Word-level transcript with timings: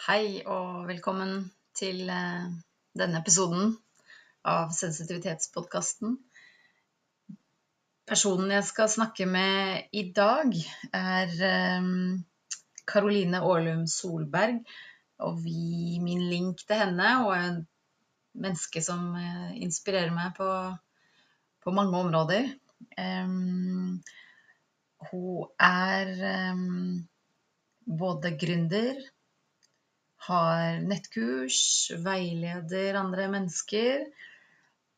Hei 0.00 0.40
og 0.48 0.86
velkommen 0.88 1.42
til 1.76 2.06
eh, 2.08 2.44
denne 2.96 3.18
episoden 3.20 3.74
av 4.48 4.70
Sensitivitetspodkasten. 4.72 6.14
Personen 8.08 8.54
jeg 8.54 8.64
skal 8.64 8.88
snakke 8.88 9.26
med 9.28 9.92
i 9.92 10.06
dag, 10.16 10.56
er 10.96 11.34
Karoline 12.88 13.42
Aarlum 13.44 13.84
Solberg. 13.84 14.64
Og 15.20 15.44
vi, 15.44 16.00
min 16.00 16.24
link 16.32 16.64
til 16.64 16.80
henne, 16.80 17.12
og 17.26 17.36
en 17.36 17.60
menneske 18.40 18.80
som 18.80 19.12
eh, 19.20 19.52
inspirerer 19.68 20.16
meg 20.16 20.32
på, 20.40 20.50
på 21.60 21.76
mange 21.76 22.00
områder. 22.06 22.48
Um, 22.96 24.00
hun 25.12 25.48
er 25.60 26.16
um, 26.56 27.00
både 27.84 28.38
gründer, 28.40 29.10
har 30.26 30.80
nettkurs, 30.84 31.90
veileder 32.04 32.98
andre 33.00 33.28
mennesker. 33.32 34.04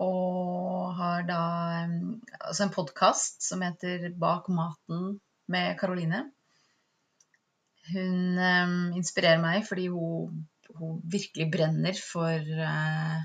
Og 0.03 0.95
har 0.99 1.27
da 1.29 1.43
um, 1.87 2.17
altså 2.41 2.67
en 2.67 2.75
podkast 2.75 3.45
som 3.45 3.63
heter 3.63 4.09
Bak 4.19 4.49
maten 4.51 5.21
med 5.53 5.77
Karoline. 5.79 6.25
Hun 7.93 8.39
um, 8.39 8.75
inspirerer 8.99 9.43
meg 9.43 9.63
fordi 9.69 9.89
hun, 9.93 10.43
hun 10.79 10.99
virkelig 11.13 11.49
brenner 11.55 11.99
for 11.99 12.51
uh, 12.59 13.23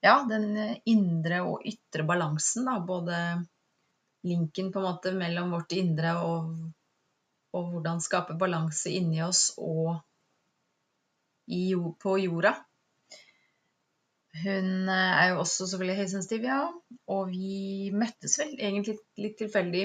ja, 0.00 0.16
den 0.30 0.54
indre 0.88 1.42
og 1.44 1.66
ytre 1.68 2.06
balansen. 2.08 2.64
Da. 2.70 2.78
Både 2.80 3.18
linken 4.24 4.72
på 4.72 4.80
en 4.80 4.88
måte 4.88 5.12
mellom 5.16 5.52
vårt 5.52 5.76
indre 5.76 6.16
og, 6.24 6.54
og 7.56 7.74
hvordan 7.74 8.00
skape 8.04 8.40
balanse 8.40 8.92
inni 8.92 9.20
oss 9.24 9.50
og 9.60 9.98
i, 11.50 11.64
på 12.02 12.16
jorda. 12.22 12.54
Hun 14.44 14.88
eh, 14.88 15.16
er 15.22 15.32
jo 15.32 15.40
også 15.42 15.66
selvfølgelig 15.66 15.98
høysensitiv, 16.02 16.46
ja. 16.46 16.60
Og 17.10 17.32
vi 17.32 17.90
møttes 17.94 18.38
vel 18.40 18.54
egentlig 18.58 18.96
litt 19.20 19.36
tilfeldig 19.40 19.84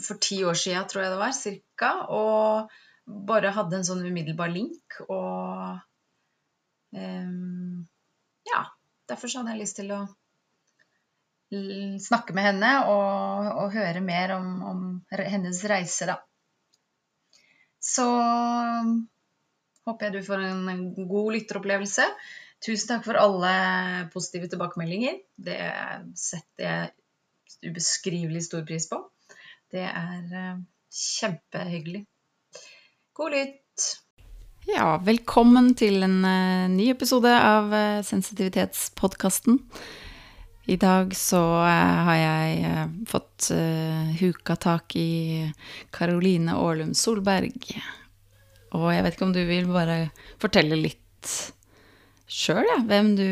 for 0.00 0.20
ti 0.24 0.40
år 0.48 0.56
siden, 0.56 0.88
tror 0.88 1.04
jeg 1.04 1.12
det 1.12 1.20
var, 1.20 1.36
cirka. 1.36 1.92
Og 2.08 2.72
bare 3.28 3.52
hadde 3.54 3.80
en 3.80 3.86
sånn 3.86 4.04
umiddelbar 4.06 4.52
link. 4.52 5.00
Og 5.06 5.80
um, 6.96 7.84
ja, 8.48 8.62
derfor 9.10 9.28
så 9.28 9.42
hadde 9.42 9.56
jeg 9.56 9.64
lyst 9.64 9.80
til 9.82 9.92
å 9.94 10.04
snakke 12.02 12.34
med 12.34 12.48
henne 12.48 12.70
og, 12.90 13.50
og 13.62 13.74
høre 13.76 14.00
mer 14.02 14.32
om, 14.34 14.46
om, 14.66 14.86
hennes 15.12 15.60
reise, 15.70 16.08
da. 16.08 16.16
Så 17.84 18.06
håper 19.88 20.08
jeg 20.08 20.16
du 20.16 20.26
får 20.26 20.44
en 20.48 21.08
god 21.08 21.32
lytteropplevelse. 21.36 22.06
Tusen 22.64 22.88
takk 22.88 23.04
for 23.04 23.20
alle 23.20 23.54
positive 24.14 24.48
tilbakemeldinger. 24.52 25.18
Det 25.36 25.58
setter 26.16 26.64
jeg 26.64 27.72
ubeskrivelig 27.72 28.46
stor 28.46 28.64
pris 28.68 28.86
på. 28.88 29.02
Det 29.72 29.84
er 29.84 30.22
uh, 30.32 30.62
kjempehyggelig. 30.92 32.04
God 33.14 33.36
lytt. 33.36 33.90
Ja, 34.64 34.94
velkommen 35.04 35.74
til 35.76 36.00
en 36.06 36.22
uh, 36.24 36.70
ny 36.72 36.88
episode 36.94 37.28
av 37.28 37.68
uh, 37.74 38.00
Sensitivitetspodkasten. 38.06 39.60
I 40.64 40.78
dag 40.80 41.12
så 41.12 41.42
har 41.60 42.16
jeg 42.16 42.84
fått 43.04 43.50
huka 44.16 44.54
tak 44.56 44.94
i 44.96 45.44
Karoline 45.92 46.54
Aarlum 46.56 46.94
Solberg. 46.96 47.68
Og 48.74 48.90
jeg 48.90 49.04
vet 49.06 49.16
ikke 49.16 49.26
om 49.28 49.34
du 49.34 49.42
vil 49.46 49.68
bare 49.70 49.98
fortelle 50.42 50.78
litt 50.78 51.32
sjøl, 52.30 52.64
ja. 52.66 52.80
Hvem 52.88 53.14
du 53.18 53.28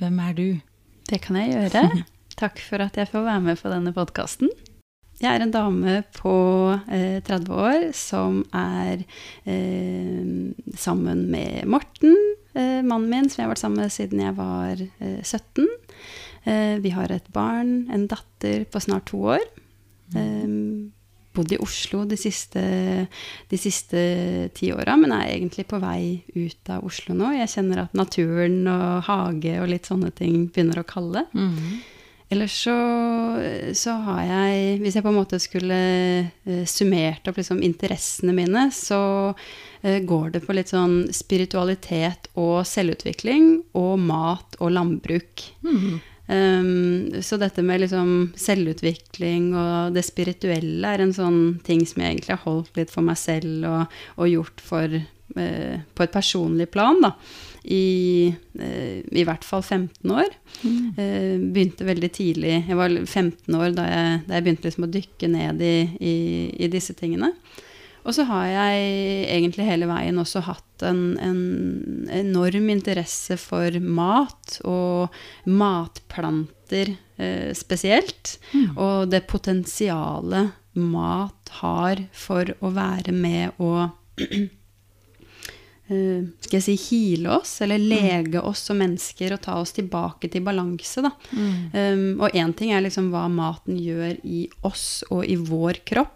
Hvem 0.00 0.18
er 0.20 0.32
du? 0.36 0.48
Det 1.08 1.22
kan 1.24 1.38
jeg 1.40 1.54
gjøre. 1.54 2.04
Takk 2.42 2.58
for 2.60 2.82
at 2.84 2.98
jeg 2.98 3.08
får 3.08 3.22
være 3.24 3.44
med 3.46 3.60
på 3.62 3.70
denne 3.72 3.94
podkasten. 3.96 4.50
Jeg 5.22 5.30
er 5.30 5.40
en 5.40 5.52
dame 5.54 6.02
på 6.18 6.34
eh, 6.92 7.22
30 7.24 7.54
år 7.56 7.86
som 7.96 8.42
er 8.52 9.06
eh, 9.48 10.26
sammen 10.76 11.22
med 11.32 11.64
Morten, 11.72 12.12
eh, 12.52 12.82
mannen 12.84 13.08
min, 13.08 13.30
som 13.30 13.40
jeg 13.40 13.46
har 13.46 13.54
vært 13.54 13.62
sammen 13.62 13.80
med 13.80 13.94
siden 13.94 14.20
jeg 14.20 14.36
var 14.36 14.82
17. 15.00 15.64
Eh, 16.44 16.76
vi 16.84 16.92
har 16.92 17.14
et 17.14 17.32
barn, 17.32 17.86
en 17.88 18.04
datter 18.12 18.66
på 18.68 18.84
snart 18.84 19.08
to 19.14 19.22
år. 19.38 19.48
Mm 20.12 20.85
bodd 21.36 21.52
i 21.54 21.60
Oslo 21.62 22.04
de 22.08 22.18
siste, 22.20 22.62
de 23.50 23.60
siste 23.60 24.00
ti 24.56 24.72
åra, 24.74 24.96
men 25.00 25.14
er 25.14 25.34
egentlig 25.34 25.66
på 25.70 25.80
vei 25.82 26.22
ut 26.34 26.72
av 26.72 26.86
Oslo 26.88 27.16
nå. 27.16 27.34
Jeg 27.36 27.52
kjenner 27.52 27.84
at 27.84 27.98
naturen 27.98 28.62
og 28.70 29.04
hage 29.10 29.58
og 29.60 29.70
litt 29.70 29.88
sånne 29.88 30.12
ting 30.16 30.48
begynner 30.48 30.82
å 30.82 30.88
kalle. 30.88 31.26
Mm. 31.36 31.76
Ellers 32.28 32.56
så, 32.64 32.74
så, 33.78 33.92
har 34.02 34.22
jeg 34.26 34.80
Hvis 34.82 34.96
jeg 34.98 35.04
på 35.04 35.12
en 35.12 35.18
måte 35.20 35.38
skulle 35.38 35.76
uh, 36.26 36.64
summert 36.66 37.28
opp 37.30 37.38
liksom 37.38 37.62
interessene 37.62 38.34
mine, 38.34 38.66
så 38.74 38.98
uh, 39.30 39.98
går 40.10 40.34
det 40.34 40.42
på 40.42 40.56
litt 40.56 40.72
sånn 40.72 41.04
spiritualitet 41.14 42.26
og 42.34 42.64
selvutvikling 42.66 43.52
og 43.78 43.94
mat 44.02 44.58
og 44.58 44.74
landbruk. 44.74 45.46
Mm. 45.62 46.00
Um, 46.26 47.22
så 47.22 47.38
dette 47.38 47.62
med 47.62 47.84
liksom 47.84 48.08
selvutvikling 48.34 49.52
og 49.54 49.94
det 49.94 50.02
spirituelle 50.02 50.90
er 50.90 51.04
en 51.04 51.12
sånn 51.14 51.40
ting 51.66 51.84
som 51.86 52.02
jeg 52.02 52.16
egentlig 52.16 52.34
har 52.34 52.42
holdt 52.42 52.80
litt 52.80 52.90
for 52.90 53.06
meg 53.06 53.20
selv 53.20 53.62
og, 53.70 53.98
og 54.18 54.32
gjort 54.32 54.64
for, 54.66 54.96
uh, 55.36 55.76
på 55.94 56.06
et 56.06 56.16
personlig 56.16 56.66
plan, 56.74 56.98
da. 57.04 57.12
I, 57.66 58.32
uh, 58.58 58.98
i 59.06 59.26
hvert 59.26 59.46
fall 59.46 59.62
15 59.62 60.16
år. 60.18 60.34
Mm. 60.62 60.82
Uh, 60.98 61.46
begynte 61.54 61.86
veldig 61.86 62.10
tidlig. 62.18 62.56
Jeg 62.66 62.78
var 62.78 62.90
15 62.90 63.60
år 63.60 63.78
da 63.78 63.86
jeg, 63.90 64.20
da 64.26 64.38
jeg 64.38 64.48
begynte 64.48 64.70
liksom 64.70 64.88
å 64.88 64.92
dykke 64.98 65.30
ned 65.30 65.62
i, 65.62 65.76
i, 66.00 66.16
i 66.66 66.70
disse 66.74 66.98
tingene. 66.98 67.32
Og 68.06 68.14
så 68.14 68.26
har 68.28 68.46
jeg 68.46 68.82
egentlig 69.34 69.66
hele 69.66 69.88
veien 69.90 70.18
også 70.22 70.44
hatt 70.46 70.84
en, 70.86 71.16
en, 71.18 71.40
enorm 72.12 72.68
interesse 72.70 73.38
for 73.40 73.78
mat, 73.82 74.60
og 74.62 75.10
matplanter 75.50 76.94
eh, 77.18 77.50
spesielt. 77.56 78.36
Mm. 78.52 78.76
Og 78.76 79.10
det 79.10 79.24
potensialet 79.30 80.54
mat 80.76 81.56
har 81.62 82.04
for 82.14 82.52
å 82.60 82.70
være 82.76 83.16
med 83.16 83.58
å 83.62 83.88
Uh, 85.86 86.24
skal 86.42 86.56
jeg 86.56 86.64
si 86.64 86.74
hile 86.88 87.30
oss, 87.36 87.60
eller 87.62 87.78
mm. 87.78 87.86
lege 87.90 88.40
oss 88.42 88.64
som 88.68 88.80
mennesker 88.82 89.36
og 89.36 89.42
ta 89.44 89.54
oss 89.60 89.74
tilbake 89.76 90.30
til 90.32 90.42
balanse. 90.46 91.04
Da. 91.04 91.12
Mm. 91.30 91.58
Um, 91.74 92.06
og 92.26 92.34
én 92.34 92.54
ting 92.58 92.72
er 92.74 92.82
liksom 92.82 93.12
hva 93.12 93.26
maten 93.30 93.78
gjør 93.78 94.16
i 94.26 94.46
oss 94.66 95.04
og 95.10 95.22
i 95.26 95.38
vår 95.38 95.82
kropp. 95.86 96.15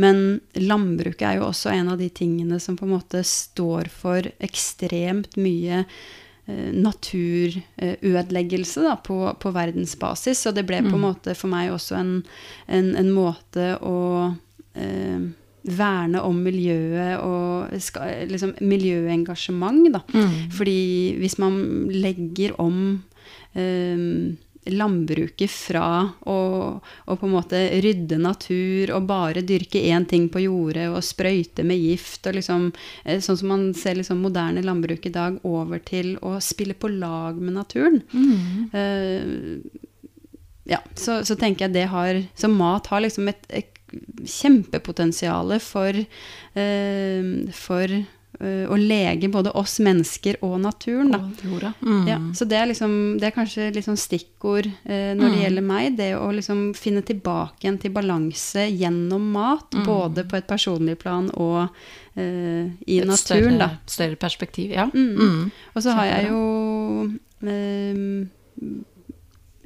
Men 0.00 0.40
landbruket 0.54 1.26
er 1.26 1.34
jo 1.40 1.48
også 1.48 1.68
en 1.74 1.88
av 1.94 1.98
de 2.00 2.08
tingene 2.14 2.58
som 2.62 2.76
på 2.78 2.84
en 2.86 2.96
måte 2.96 3.20
står 3.26 3.84
for 3.92 4.20
ekstremt 4.44 5.36
mye 5.40 5.76
eh, 5.82 6.70
naturødeleggelse 6.74 8.80
da, 8.86 8.94
på, 9.02 9.18
på, 9.42 9.48
verdensbasis. 9.56 10.46
Og 10.48 10.52
det 10.58 10.64
ble 10.68 10.78
på 10.84 10.94
en 10.94 11.02
mm. 11.02 11.08
måte 11.08 11.30
for 11.38 11.48
meg 11.52 11.64
også 11.74 11.92
en, 11.98 12.12
en, 12.66 12.88
en 13.02 13.10
måte 13.14 13.64
å 13.82 13.98
eh, 14.78 15.20
verne 15.68 16.22
om 16.24 16.36
miljøet 16.40 17.20
og 17.20 17.68
skal, 17.82 18.28
liksom, 18.30 18.54
miljøengasjement, 18.64 19.92
da. 19.92 20.00
Mm. 20.14 20.50
Fordi 20.54 20.80
hvis 21.20 21.38
man 21.42 21.54
legger 21.92 22.54
om 22.62 23.02
eh, 23.58 23.98
landbruket 24.72 25.50
fra 25.50 25.88
å, 26.28 26.38
på 27.08 27.26
en 27.26 27.32
måte 27.32 27.60
rydde 27.82 28.18
natur 28.20 28.92
og 28.96 29.08
bare 29.08 29.44
dyrke 29.46 29.82
én 29.90 30.06
ting 30.08 30.28
på 30.32 30.42
jordet 30.44 30.88
og 30.90 31.04
sprøyte 31.04 31.64
med 31.66 31.80
gift, 31.80 32.26
og 32.28 32.38
liksom, 32.38 32.68
eh, 33.04 33.20
sånn 33.24 33.40
som 33.40 33.52
man 33.52 33.66
ser 33.76 33.98
liksom 33.98 34.22
moderne 34.24 34.64
landbruk 34.64 35.06
i 35.08 35.14
dag, 35.14 35.38
over 35.48 35.82
til 35.84 36.16
å 36.24 36.36
spille 36.44 36.76
på 36.78 36.90
lag 36.92 37.38
med 37.40 37.56
naturen. 37.58 38.02
Mm. 38.12 38.68
Uh, 38.74 39.78
ja, 40.68 40.82
så, 40.94 41.22
så, 41.24 41.36
tenker 41.38 41.66
jeg 41.66 41.76
det 41.78 41.86
har 41.88 42.18
Så 42.36 42.50
mat 42.52 42.90
har 42.92 43.00
liksom 43.00 43.30
et, 43.32 43.46
et 43.48 43.72
kjempepotensial 44.28 45.54
for, 45.64 45.96
uh, 46.58 47.30
for 47.56 47.94
å 48.38 48.76
eh, 48.76 48.78
lege 48.78 49.28
både 49.32 49.50
oss 49.58 49.78
mennesker 49.82 50.38
og 50.46 50.60
naturen. 50.62 51.10
Da. 51.10 51.18
Og 51.50 51.58
Mm. 51.82 52.06
Ja, 52.06 52.18
så 52.34 52.44
det 52.44 52.56
er, 52.56 52.66
liksom, 52.70 53.18
det 53.18 53.28
er 53.28 53.34
kanskje 53.34 53.68
liksom 53.74 53.96
stikkord 53.98 54.66
eh, 54.84 55.14
når 55.16 55.24
mm. 55.24 55.32
det 55.32 55.40
gjelder 55.42 55.64
meg. 55.66 55.96
Det 55.98 56.08
å 56.16 56.28
liksom 56.34 56.60
finne 56.78 57.02
tilbake 57.02 57.64
igjen 57.64 57.78
til 57.82 57.94
balanse 57.94 58.68
gjennom 58.68 59.30
mat. 59.34 59.74
Mm. 59.74 59.86
Både 59.86 60.24
på 60.28 60.38
et 60.38 60.46
personlig 60.46 60.98
plan 61.02 61.26
og 61.34 61.66
eh, 62.14 62.70
i 62.86 63.00
et 63.00 63.08
naturen. 63.08 63.58
Større, 63.58 63.70
større 63.86 64.20
perspektiv, 64.20 64.70
ja. 64.76 64.86
Mm. 64.94 65.18
Mm. 65.18 65.50
Og 65.74 65.82
så 65.82 65.96
har 65.98 66.10
jeg 66.12 66.30
jo 66.30 66.44
eh, 67.42 68.06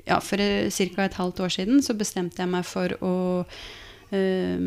Ja, 0.06 0.18
for 0.18 0.36
ca. 0.40 1.04
et 1.04 1.20
halvt 1.20 1.44
år 1.44 1.52
siden 1.60 1.82
så 1.84 1.94
bestemte 1.94 2.42
jeg 2.42 2.50
meg 2.50 2.64
for 2.66 2.96
å 3.04 3.14
eh, 4.10 4.58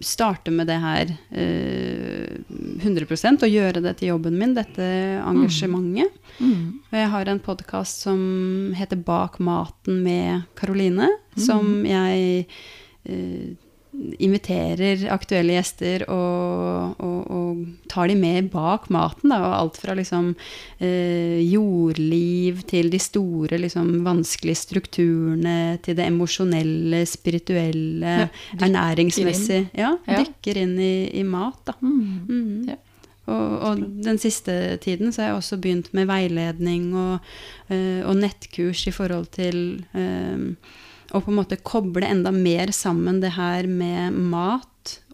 starte 0.00 0.52
med 0.54 0.68
det 0.70 0.78
her 0.80 1.10
eh, 1.30 2.36
100% 2.80 3.44
og 3.44 3.52
gjøre 3.52 3.82
det 3.84 3.96
til 4.00 4.14
jobben 4.14 4.38
min, 4.40 4.54
dette 4.56 4.84
engasjementet. 5.20 6.14
Mm. 6.40 6.80
Og 6.88 6.96
jeg 6.96 7.10
har 7.14 7.30
en 7.30 7.42
podkast 7.44 8.06
som 8.06 8.20
heter 8.78 9.00
Bak 9.04 9.38
maten 9.44 10.00
med 10.04 10.46
Karoline, 10.58 11.10
som 11.36 11.82
jeg 11.88 12.46
eh, 13.04 13.50
inviterer 14.18 15.02
aktuelle 15.12 15.54
gjester 15.58 16.04
og, 16.08 16.96
og, 17.04 17.30
og 17.30 17.62
tar 17.92 18.08
de 18.10 18.16
med 18.16 18.48
bak 18.52 18.88
maten. 18.92 19.32
Da, 19.32 19.38
og 19.44 19.54
alt 19.58 19.80
fra 19.82 19.96
liksom 19.98 20.32
eh, 20.80 21.40
jordliv 21.44 22.62
til 22.70 22.90
de 22.92 23.00
store, 23.02 23.58
liksom 23.60 23.92
vanskelige 24.06 24.62
strukturene, 24.64 25.78
til 25.84 25.98
det 25.98 26.06
emosjonelle, 26.08 27.04
spirituelle, 27.08 28.14
Ja, 28.24 28.28
ernæringsmessig. 28.60 29.66
Ja, 29.76 29.96
Ja. 30.08 30.22
dykker 30.22 30.56
inn 30.62 30.78
i, 30.80 30.94
i 31.20 31.22
mat, 31.26 31.60
da. 31.66 31.76
Mm. 31.80 32.26
Mm. 32.28 32.68
Ja. 32.70 32.78
Og, 33.30 33.50
og 33.62 33.82
den 34.02 34.18
siste 34.18 34.76
tiden 34.82 35.12
så 35.12 35.22
har 35.22 35.28
jeg 35.28 35.36
også 35.38 35.58
begynt 35.62 35.92
med 35.94 36.08
veiledning 36.10 36.88
og, 36.98 37.18
eh, 37.70 38.00
og 38.08 38.16
nettkurs 38.18 38.86
i 38.90 38.94
forhold 38.96 39.28
til 39.36 39.84
eh, 39.94 40.48
å 41.10 41.22
på 41.22 41.32
en 41.32 41.40
måte 41.40 41.60
koble 41.62 42.06
enda 42.06 42.32
mer 42.34 42.72
sammen 42.76 43.20
det 43.22 43.34
her 43.36 43.68
med 43.70 44.16
mat 44.32 44.66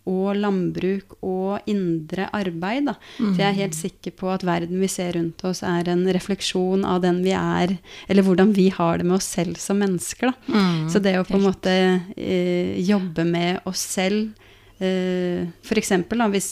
og 0.07 0.37
landbruk 0.39 1.17
og 1.27 1.67
indre 1.71 2.29
arbeid. 2.37 2.87
Da. 2.89 2.95
For 3.19 3.43
jeg 3.43 3.49
er 3.49 3.59
helt 3.59 3.77
sikker 3.77 4.15
på 4.21 4.31
at 4.31 4.47
verden 4.47 4.79
vi 4.81 4.91
ser 4.91 5.17
rundt 5.19 5.43
oss, 5.49 5.65
er 5.67 5.91
en 5.91 6.05
refleksjon 6.15 6.87
av 6.87 7.03
den 7.05 7.23
vi 7.25 7.35
er, 7.37 7.77
eller 8.07 8.27
hvordan 8.27 8.55
vi 8.57 8.69
har 8.75 9.01
det 9.01 9.09
med 9.09 9.19
oss 9.19 9.29
selv 9.37 9.59
som 9.61 9.81
mennesker. 9.83 10.31
Da. 10.31 10.55
Mm. 10.55 10.85
Så 10.93 11.03
det 11.03 11.17
å 11.19 11.27
på 11.27 11.39
en 11.41 11.49
måte 11.49 11.75
eh, 12.15 12.77
jobbe 12.87 13.27
med 13.27 13.67
oss 13.67 13.83
selv 13.97 14.31
eh, 14.79 15.43
da, 15.67 16.31
hvis, 16.31 16.51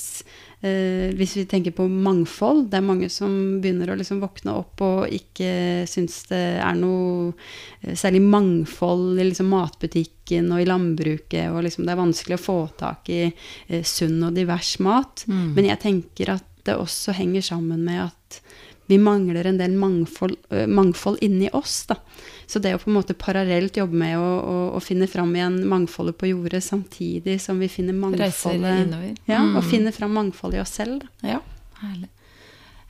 hvis 0.64 1.34
vi 1.36 1.44
tenker 1.50 1.74
på 1.76 1.84
mangfold 1.90 2.70
Det 2.70 2.78
er 2.78 2.86
mange 2.86 3.10
som 3.12 3.32
begynner 3.60 3.90
å 3.92 3.96
liksom 3.98 4.22
våkne 4.22 4.54
opp 4.56 4.80
og 4.84 5.12
ikke 5.12 5.84
syns 5.90 6.22
det 6.30 6.40
er 6.62 6.78
noe 6.78 7.34
eh, 7.82 7.92
særlig 7.98 8.22
mangfold 8.24 9.20
i 9.20 9.28
liksom 9.28 9.50
matbutikken 9.52 10.48
og 10.54 10.62
i 10.62 10.68
landbruket, 10.68 11.50
og 11.52 11.64
liksom 11.66 11.84
det 11.84 11.94
er 11.94 12.00
vanskelig 12.00 12.38
å 12.38 12.44
få 12.44 12.58
tak 12.80 13.10
i 13.12 13.22
eh, 13.26 13.82
sunn 13.84 14.22
og 14.24 14.36
divers 14.38 14.76
mat. 14.84 15.26
Mm. 15.28 15.50
Men 15.56 15.70
jeg 15.72 15.82
tenker 15.84 16.34
at 16.36 16.46
det 16.64 16.78
også 16.80 17.12
henger 17.18 17.44
sammen 17.44 17.84
med 17.84 18.06
at 18.06 18.40
vi 18.88 18.96
mangler 19.00 19.46
en 19.48 19.60
del 19.60 19.76
mangfold, 19.80 20.36
mangfold 20.68 21.20
inni 21.24 21.50
oss. 21.56 21.82
Da. 21.88 21.98
Så 22.46 22.60
det 22.60 22.74
å 22.74 22.80
på 22.82 22.90
en 22.90 22.98
måte 22.98 23.16
parallelt 23.16 23.76
jobbe 23.78 23.96
med 23.96 24.18
å, 24.20 24.26
å, 24.40 24.56
å 24.76 24.80
finne 24.84 25.08
fram 25.10 25.32
igjen 25.36 25.62
mangfoldet 25.70 26.18
på 26.20 26.28
jordet, 26.28 26.60
samtidig 26.64 27.38
som 27.40 27.58
vi 27.62 27.70
finner 27.72 27.96
mangfoldet 27.96 28.84
innover. 28.86 29.14
ja, 29.24 29.40
Mm. 29.44 29.56
Og 29.56 29.64
finner 29.64 29.92
fram 29.92 30.12
mangfoldet 30.16 30.58
i 30.58 30.62
oss 30.62 30.74
selv. 30.76 31.00
Da. 31.00 31.34
Ja, 31.34 31.40
herlig. 31.80 32.08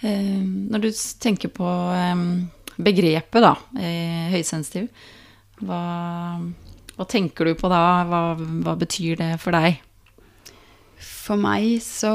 Eh, 0.05 0.43
når 0.71 0.85
du 0.85 0.91
tenker 1.23 1.49
på 1.55 1.69
eh, 1.95 2.25
begrepet, 2.77 3.41
da, 3.43 3.55
eh, 3.79 4.31
høysensitiv, 4.35 4.89
hva, 5.63 5.81
hva 6.97 7.07
tenker 7.09 7.47
du 7.47 7.55
på 7.59 7.71
da? 7.71 7.83
Hva, 8.11 8.23
hva 8.39 8.75
betyr 8.79 9.17
det 9.23 9.33
for 9.43 9.55
deg? 9.55 9.79
For 11.05 11.41
meg 11.41 11.79
så, 11.85 12.13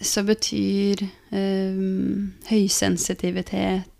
så 0.00 0.22
betyr 0.24 1.02
eh, 1.34 1.82
høysensitivitet 2.48 3.90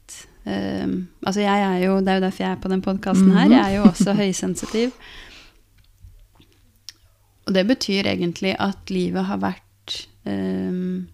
øhm, 0.46 0.96
Altså 1.26 1.40
jeg 1.43 1.62
er 1.69 1.78
jo, 1.84 2.00
det 2.00 2.08
er 2.08 2.20
jo 2.20 2.26
derfor 2.26 2.44
jeg 2.44 2.52
er 2.52 2.62
på 2.62 2.72
den 2.72 2.82
podkasten 2.82 3.32
her. 3.34 3.50
Jeg 3.50 3.62
er 3.64 3.76
jo 3.76 3.88
også 3.90 4.14
høysensitiv. 4.22 4.94
Og 7.46 7.54
det 7.54 7.66
betyr 7.66 8.08
egentlig 8.10 8.56
at 8.58 8.90
livet 8.90 9.28
har 9.28 9.38
vært 9.43 10.00
øhm, 10.26 11.06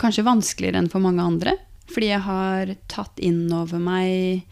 kanskje 0.00 0.26
vanskeligere 0.26 0.80
enn 0.80 0.90
for 0.92 1.02
mange 1.02 1.24
andre. 1.24 1.56
Fordi 1.90 2.12
jeg 2.12 2.24
har 2.26 2.74
tatt 2.90 3.18
inn 3.26 3.48
over 3.54 3.82
meg 3.82 4.44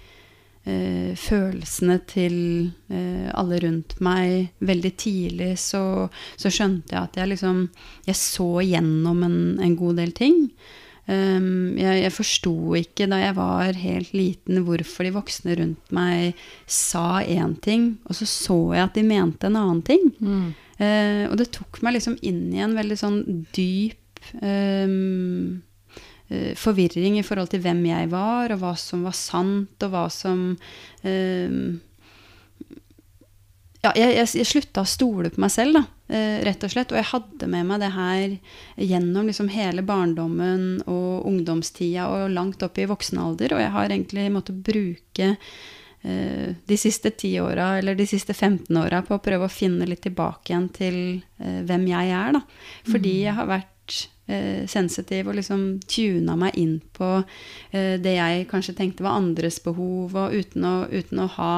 uh, 0.66 1.14
følelsene 1.18 2.00
til 2.10 2.36
uh, 2.90 3.28
alle 3.38 3.60
rundt 3.62 3.94
meg. 4.04 4.50
Veldig 4.58 4.92
tidlig 4.98 5.52
så, 5.62 5.82
så 6.36 6.52
skjønte 6.52 6.96
jeg 6.96 7.00
at 7.04 7.20
jeg 7.20 7.32
liksom 7.34 7.64
Jeg 8.08 8.18
så 8.18 8.50
gjennom 8.66 9.22
en, 9.26 9.40
en 9.62 9.78
god 9.78 10.02
del 10.02 10.14
ting. 10.16 10.48
Um, 11.08 11.78
jeg 11.80 12.02
jeg 12.02 12.12
forsto 12.12 12.54
ikke 12.76 13.06
da 13.08 13.16
jeg 13.22 13.36
var 13.38 13.78
helt 13.80 14.10
liten 14.12 14.60
hvorfor 14.66 15.06
de 15.06 15.12
voksne 15.14 15.54
rundt 15.56 15.94
meg 15.94 16.36
sa 16.68 17.22
én 17.24 17.54
ting, 17.64 17.94
og 18.04 18.18
så 18.18 18.28
så 18.28 18.58
jeg 18.76 18.84
at 18.84 18.98
de 18.98 19.06
mente 19.08 19.48
en 19.48 19.56
annen 19.56 19.80
ting. 19.86 20.10
Eh, 20.78 21.24
og 21.26 21.38
det 21.40 21.48
tok 21.56 21.80
meg 21.82 21.96
liksom 21.96 22.18
inn 22.22 22.52
i 22.54 22.60
en 22.62 22.76
veldig 22.76 22.98
sånn 23.00 23.18
dyp 23.56 24.20
ehm, 24.38 25.58
eh, 26.30 26.52
forvirring 26.58 27.18
i 27.18 27.24
forhold 27.26 27.50
til 27.50 27.64
hvem 27.64 27.82
jeg 27.88 28.10
var, 28.12 28.54
og 28.54 28.62
hva 28.62 28.76
som 28.78 29.02
var 29.08 29.16
sant, 29.18 29.74
og 29.82 29.94
hva 29.94 30.04
som 30.12 30.52
ehm, 31.02 31.80
Ja, 33.84 33.92
jeg, 33.94 34.10
jeg, 34.16 34.26
jeg 34.40 34.48
slutta 34.48 34.82
å 34.82 34.88
stole 34.88 35.30
på 35.30 35.38
meg 35.42 35.52
selv, 35.54 35.78
da, 35.78 35.82
eh, 36.10 36.40
rett 36.46 36.64
og 36.66 36.72
slett. 36.72 36.90
Og 36.90 36.98
jeg 36.98 37.10
hadde 37.12 37.50
med 37.50 37.68
meg 37.68 37.82
det 37.84 37.92
her 37.94 38.24
gjennom 38.74 39.28
liksom 39.30 39.50
hele 39.54 39.84
barndommen 39.86 40.82
og 40.90 41.28
ungdomstida 41.30 42.08
og 42.10 42.32
langt 42.34 42.64
opp 42.66 42.80
i 42.82 42.88
voksen 42.90 43.22
alder. 43.22 43.54
Og 43.54 43.62
jeg 43.62 43.74
har 43.76 43.94
egentlig 43.94 44.26
måttet 44.34 44.58
bruke 44.66 45.30
eh, 45.30 46.58
de 46.58 46.80
siste 46.80 47.14
ti 47.14 47.36
åra 47.38 47.76
eller 47.78 47.94
de 47.98 48.08
siste 48.10 48.34
15 48.34 48.82
åra 48.82 49.04
på 49.06 49.14
å 49.14 49.22
prøve 49.22 49.46
å 49.46 49.52
finne 49.52 49.86
litt 49.86 50.02
tilbake 50.08 50.50
igjen 50.50 50.70
til 50.74 51.00
eh, 51.38 51.62
hvem 51.62 51.86
jeg 51.94 52.14
er. 52.18 52.34
Da. 52.34 52.44
Fordi 52.90 53.16
jeg 53.22 53.38
har 53.38 53.52
vært 53.54 54.08
eh, 54.26 54.66
sensitiv 54.66 55.30
og 55.30 55.38
liksom 55.38 55.68
tuna 55.86 56.34
meg 56.34 56.58
inn 56.58 56.80
på 56.98 57.20
eh, 57.70 57.94
det 58.02 58.18
jeg 58.18 58.48
kanskje 58.50 58.74
tenkte 58.82 59.06
var 59.06 59.22
andres 59.22 59.62
behov, 59.62 60.18
og 60.18 60.34
uten 60.34 60.66
å, 60.66 60.78
uten 60.90 61.22
å 61.22 61.34
ha 61.38 61.52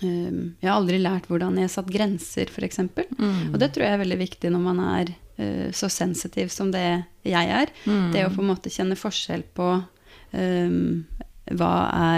Jeg 0.00 0.68
har 0.68 0.76
aldri 0.76 0.98
lært 1.02 1.26
hvordan 1.30 1.56
jeg 1.58 1.70
satt 1.72 1.86
grenser, 1.92 2.50
f.eks. 2.52 2.78
Mm. 3.18 3.52
Og 3.52 3.58
det 3.62 3.72
tror 3.74 3.86
jeg 3.86 3.94
er 3.96 4.02
veldig 4.04 4.18
viktig 4.18 4.50
når 4.52 4.60
man 4.66 4.80
er 4.84 5.12
uh, 5.40 5.68
så 5.72 5.88
sensitiv 5.92 6.48
som 6.52 6.70
det 6.74 7.04
jeg 7.24 7.48
er. 7.62 7.72
Mm. 7.86 8.12
Det 8.12 8.26
å 8.26 8.32
på 8.34 8.42
en 8.44 8.50
måte 8.54 8.70
kjenne 8.72 8.96
forskjell 8.98 9.42
på 9.56 9.70
um, 10.32 11.06
hva 11.46 11.68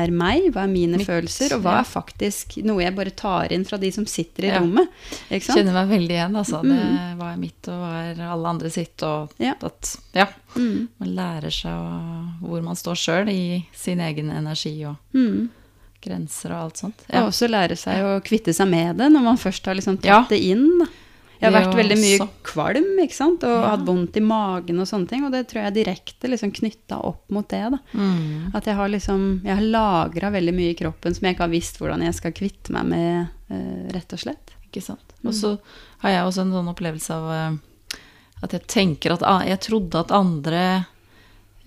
er 0.00 0.08
meg, 0.08 0.46
hva 0.54 0.62
er 0.64 0.70
mine 0.72 0.96
Mitt, 0.96 1.04
følelser, 1.04 1.52
og 1.58 1.60
hva 1.66 1.74
ja. 1.76 1.80
er 1.82 1.88
faktisk 1.90 2.54
noe 2.64 2.80
jeg 2.80 2.94
bare 2.96 3.10
tar 3.12 3.52
inn 3.52 3.66
fra 3.68 3.76
de 3.76 3.90
som 3.92 4.06
sitter 4.08 4.46
i 4.46 4.52
Ja. 4.54 4.62
rommet. 4.62 4.88
Ikke? 5.28 5.52
Kjenner 5.58 5.74
meg 5.76 5.90
veldig 5.90 6.14
igjen, 6.16 6.38
altså. 6.40 6.62
Det, 6.64 6.78
Mm. 6.78 7.18
hva 7.18 7.32
er 7.34 7.36
mitt, 7.42 7.68
og 7.68 7.82
hva 7.82 7.90
er 8.08 8.22
alle 8.24 8.48
andre 8.48 8.70
sitt, 8.72 9.02
og 9.04 9.34
Ja. 9.38 9.52
at 9.62 9.96
ja, 10.14 10.26
Mm, 10.56 10.88
man 10.98 11.08
lærer 11.14 11.52
seg 11.52 12.40
hvor 12.40 12.62
man 12.64 12.74
står 12.74 12.96
sjøl 12.96 13.28
i 13.28 13.66
sin 13.76 14.00
egen 14.00 14.30
energi 14.30 14.82
og 14.86 14.96
mm. 15.12 15.50
Grenser 16.04 16.52
og 16.54 16.60
alt 16.68 16.76
sånt. 16.84 17.04
Og 17.10 17.28
også 17.32 17.48
lære 17.50 17.76
seg 17.76 18.04
å 18.06 18.16
kvitte 18.24 18.54
seg 18.54 18.68
med 18.70 18.96
det 19.00 19.10
når 19.12 19.22
man 19.32 19.36
først 19.40 19.66
har 19.66 19.74
liksom 19.78 19.98
tatt 19.98 20.04
Ja. 20.06 20.24
det 20.28 20.40
inn. 20.40 20.86
Jeg 21.40 21.52
har 21.52 21.60
vært 21.62 21.76
veldig 21.78 21.96
mye 22.00 22.28
kvalm 22.42 22.98
ikke 22.98 23.14
sant? 23.14 23.44
og 23.46 23.62
Ja. 23.62 23.68
hatt 23.76 23.84
vondt 23.86 24.16
i 24.16 24.20
magen 24.20 24.80
og 24.80 24.86
sånne 24.90 25.06
ting. 25.08 25.24
Og 25.24 25.30
det 25.30 25.46
tror 25.48 25.62
jeg 25.64 25.74
direkte 25.86 26.28
liksom 26.28 26.50
knytta 26.50 26.98
opp 27.04 27.30
mot 27.30 27.46
det. 27.48 27.62
Da. 27.70 27.78
Mm. 27.94 28.54
At 28.54 28.64
jeg 28.64 28.74
har 28.74 28.88
liksom 28.88 29.40
Jeg 29.44 29.54
har 29.54 29.62
lagra 29.62 30.32
veldig 30.32 30.54
mye 30.54 30.70
i 30.72 30.74
kroppen 30.74 31.14
som 31.14 31.22
jeg 31.26 31.36
ikke 31.36 31.46
har 31.46 31.54
visst 31.54 31.78
hvordan 31.78 32.02
jeg 32.02 32.14
skal 32.14 32.32
kvitte 32.32 32.70
meg 32.70 32.86
med, 32.86 33.28
eh, 33.50 33.92
rett 33.94 34.12
og 34.12 34.18
slett. 34.18 34.50
Ikke 34.66 34.82
sant. 34.82 35.14
Mm. 35.22 35.28
Og 35.28 35.34
så 35.34 35.58
har 36.00 36.10
jeg 36.10 36.24
også 36.26 36.40
en 36.40 36.52
sånn 36.52 36.74
opplevelse 36.74 37.10
av 37.10 37.30
eh, 37.30 37.98
at 38.42 38.50
jeg 38.52 38.66
tenker 38.66 39.12
at 39.12 39.46
Jeg 39.46 39.60
trodde 39.60 39.94
at 39.94 40.10
andre 40.10 40.86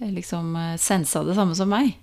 eh, 0.01 0.11
liksom 0.11 0.77
sensa 0.77 1.23
det 1.23 1.35
samme 1.35 1.55
som 1.55 1.69
meg. 1.69 1.95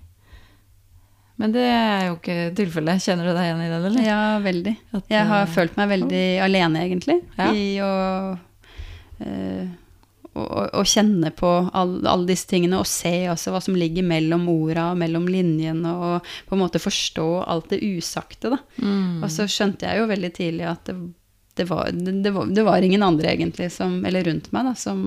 Men 1.39 1.53
det 1.55 1.63
er 1.63 2.01
jo 2.09 2.15
ikke 2.17 2.37
tilfellet. 2.57 2.99
Kjenner 3.03 3.29
du 3.29 3.31
deg 3.31 3.45
igjen 3.47 3.61
i 3.63 3.69
den, 3.71 3.85
eller? 3.89 4.07
Ja, 4.07 4.21
veldig. 4.43 4.73
At, 4.97 5.05
Jeg 5.11 5.27
har 5.29 5.45
uh, 5.47 5.51
følt 5.53 5.77
meg 5.79 5.91
veldig 5.93 6.23
alene, 6.43 6.81
egentlig, 6.83 7.21
Ja. 7.39 7.51
i 7.55 7.67
å 7.83 7.91
eh, 9.23 9.69
å, 10.39 10.83
kjenne 10.87 11.31
på 11.35 11.49
all- 11.73 12.05
alle 12.07 12.27
disse 12.29 12.47
tingene 12.47 12.79
og 12.79 12.87
se 12.87 13.11
også 13.31 13.51
hva 13.51 13.61
som 13.63 13.75
ligger 13.75 14.05
mellom 14.07 14.45
orda 14.51 14.91
og 14.93 14.99
mellom 15.01 15.25
linjene, 15.31 15.89
og 15.95 16.27
på 16.47 16.55
en 16.55 16.61
måte 16.61 16.79
forstå 16.81 17.27
alt 17.49 17.69
det 17.73 17.81
usagte. 17.83 18.51
Da. 18.53 18.59
Mm. 18.83 19.23
Og 19.23 19.29
så 19.33 19.47
skjønte 19.49 19.87
jeg 19.89 19.99
jo 19.99 20.09
veldig 20.11 20.31
tidlig 20.37 20.67
at 20.69 20.85
det, 20.91 20.95
det, 21.59 21.67
var, 21.71 21.89
det, 21.91 22.19
det, 22.23 22.31
var, 22.35 22.45
det 22.55 22.63
var 22.67 22.85
ingen 22.85 23.03
andre 23.03 23.33
egentlig 23.33 23.71
som, 23.75 23.99
eller 24.05 24.23
rundt 24.29 24.51
meg 24.55 24.69
da, 24.69 24.75
som, 24.79 25.01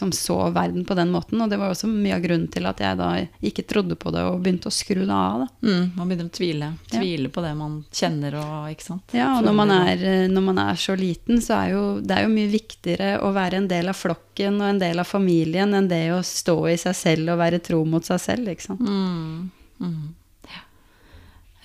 som 0.00 0.12
så 0.16 0.50
verden 0.50 0.84
på 0.88 0.94
den 0.96 1.10
måten. 1.12 1.40
Og 1.44 1.50
det 1.50 1.58
var 1.60 1.72
også 1.72 1.88
mye 1.90 2.16
av 2.16 2.22
grunnen 2.24 2.48
til 2.52 2.64
at 2.68 2.80
jeg 2.80 2.96
da 2.96 3.10
ikke 3.44 3.66
trodde 3.68 3.98
på 4.00 4.12
det 4.14 4.22
og 4.24 4.40
begynte 4.40 4.70
å 4.70 4.74
skru 4.74 5.02
det 5.02 5.16
av. 5.16 5.42
Da. 5.42 5.48
Mm, 5.68 5.82
man 5.98 6.08
begynner 6.08 6.30
å 6.30 6.36
tvile. 6.38 6.70
Ja. 6.94 7.02
På 7.34 7.44
det 7.44 7.52
man 7.58 7.76
kjenner 7.92 8.38
og 8.40 8.70
ikke 8.72 8.86
sant. 8.86 9.14
Ja, 9.16 9.28
og 9.36 9.44
når 9.44 9.58
man, 9.60 9.74
er, 9.74 10.04
eh, 10.08 10.24
når 10.32 10.46
man 10.48 10.62
er 10.64 10.80
så 10.80 10.96
liten, 10.98 11.42
så 11.44 11.58
er 11.58 11.74
jo 11.74 11.84
det 12.00 12.16
er 12.16 12.24
jo 12.24 12.32
mye 12.32 12.50
viktigere 12.52 13.12
å 13.26 13.32
være 13.36 13.60
en 13.60 13.68
del 13.70 13.92
av 13.92 14.00
flokken 14.00 14.60
og 14.62 14.68
en 14.70 14.82
del 14.82 15.04
av 15.04 15.10
familien 15.10 15.76
enn 15.76 15.90
det 15.90 16.02
å 16.16 16.22
stå 16.24 16.56
i 16.72 16.78
seg 16.80 16.96
selv 16.96 17.34
og 17.34 17.42
være 17.44 17.60
tro 17.64 17.84
mot 17.84 18.06
seg 18.06 18.24
selv, 18.24 18.52
ikke 18.54 18.70
sant. 18.70 18.80
Mm, 18.80 19.50
mm. 19.84 20.02
Ja. 20.48 20.66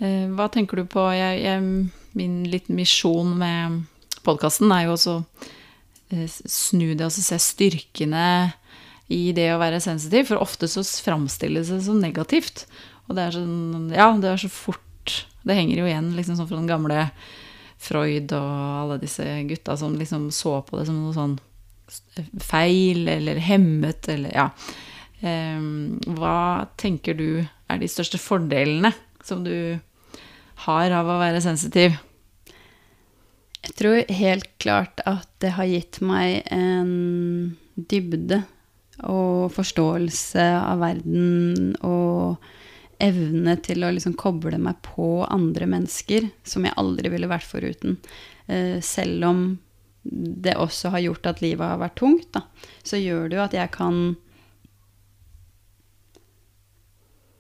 Eh, 0.04 0.24
hva 0.36 0.52
tenker 0.52 0.84
du 0.84 0.90
på 0.92 1.08
jeg, 1.16 1.44
jeg, 1.48 2.08
min 2.20 2.40
liten 2.52 2.76
misjon 2.76 3.38
med 3.40 3.84
podkasten 4.26 4.72
er 4.76 4.90
jo 4.90 4.98
også 4.98 5.22
snu 6.32 6.94
det 6.98 7.08
og 7.08 7.14
se 7.14 7.40
styrkene 7.42 8.28
i 9.14 9.30
det 9.38 9.52
å 9.54 9.62
være 9.62 9.82
sensitiv. 9.84 10.30
For 10.30 10.42
ofte 10.42 10.70
så 10.72 10.84
framstilles 11.06 11.72
det 11.74 11.82
som 11.86 12.02
negativt. 12.02 12.66
Og 13.06 13.18
det 13.18 13.28
er 13.28 13.38
sånn 13.38 13.92
Ja, 13.94 14.10
det 14.18 14.32
er 14.32 14.40
så 14.42 14.50
fort 14.50 15.26
Det 15.46 15.54
henger 15.54 15.78
jo 15.78 15.90
igjen 15.90 16.14
liksom 16.18 16.40
sånn 16.40 16.48
fra 16.50 16.58
den 16.58 16.72
gamle 16.72 17.10
Freud 17.86 18.32
og 18.34 18.54
alle 18.82 18.96
disse 18.98 19.22
gutta 19.46 19.76
som 19.78 19.94
liksom 20.00 20.32
så 20.34 20.56
på 20.66 20.80
det 20.80 20.88
som 20.88 20.98
noe 21.04 21.14
sånn 21.14 21.36
feil 22.42 23.06
eller 23.12 23.38
hemmet 23.44 24.08
eller 24.10 24.34
ja. 24.34 24.48
Um, 25.22 26.00
hva 26.18 26.66
tenker 26.82 27.18
du 27.20 27.28
er 27.44 27.82
de 27.82 27.90
største 27.90 28.18
fordelene 28.22 28.90
som 29.26 29.44
du 29.46 29.78
har 30.66 30.96
av 30.98 31.12
å 31.12 31.20
være 31.22 31.44
sensitiv? 31.44 32.00
Jeg 33.66 33.78
tror 33.80 34.14
helt 34.14 34.50
klart 34.62 35.02
at 35.10 35.30
det 35.42 35.56
har 35.58 35.70
gitt 35.70 36.02
meg 36.06 36.44
en 36.54 37.56
dybde 37.76 38.44
og 39.04 39.50
forståelse 39.56 40.46
av 40.60 40.84
verden 40.84 41.74
og 41.84 42.46
evne 43.04 43.58
til 43.66 43.84
å 43.84 43.92
liksom 43.92 44.16
koble 44.20 44.60
meg 44.62 44.80
på 44.86 45.26
andre 45.26 45.68
mennesker 45.68 46.30
som 46.48 46.64
jeg 46.68 46.78
aldri 46.80 47.12
ville 47.12 47.30
vært 47.30 47.50
foruten. 47.50 47.98
Eh, 48.48 48.78
selv 48.86 49.28
om 49.28 49.42
det 50.06 50.56
også 50.62 50.94
har 50.94 51.04
gjort 51.08 51.32
at 51.32 51.42
livet 51.42 51.66
har 51.66 51.82
vært 51.82 51.98
tungt, 52.00 52.30
da, 52.36 52.46
så 52.86 53.02
gjør 53.02 53.28
det 53.30 53.40
jo 53.40 53.48
at 53.48 53.58
jeg 53.58 53.74
kan 53.76 54.06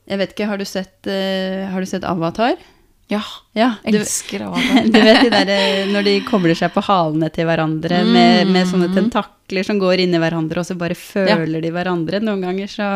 Jeg 0.05 0.19
vet 0.21 0.33
ikke, 0.35 0.45
har 0.45 0.59
du 0.61 0.65
sett, 0.69 1.07
uh, 1.09 1.65
har 1.65 1.81
du 1.81 1.87
sett 1.89 2.03
Avatar? 2.05 2.59
Ja. 3.07 3.21
ja 3.53 3.73
du, 3.83 3.97
elsker 3.97 4.41
Avatar. 4.41 4.83
du 4.93 4.99
vet 5.01 5.21
de 5.21 5.29
der, 5.29 5.49
eh, 5.53 5.91
når 5.93 6.07
de 6.07 6.13
kobler 6.25 6.57
seg 6.57 6.73
på 6.73 6.81
halene 6.87 7.29
til 7.33 7.45
hverandre 7.45 7.99
mm. 8.01 8.13
med, 8.15 8.53
med, 8.53 8.69
sånne 8.69 8.89
tentakler 8.95 9.67
som 9.67 9.79
går 9.81 10.01
inni 10.05 10.21
hverandre, 10.21 10.63
og 10.63 10.65
så 10.65 10.77
bare 10.79 10.97
føler 10.97 11.59
ja. 11.59 11.63
de 11.67 11.73
hverandre. 11.75 12.23
Noen 12.23 12.41
ganger 12.47 12.71
så, 12.71 12.89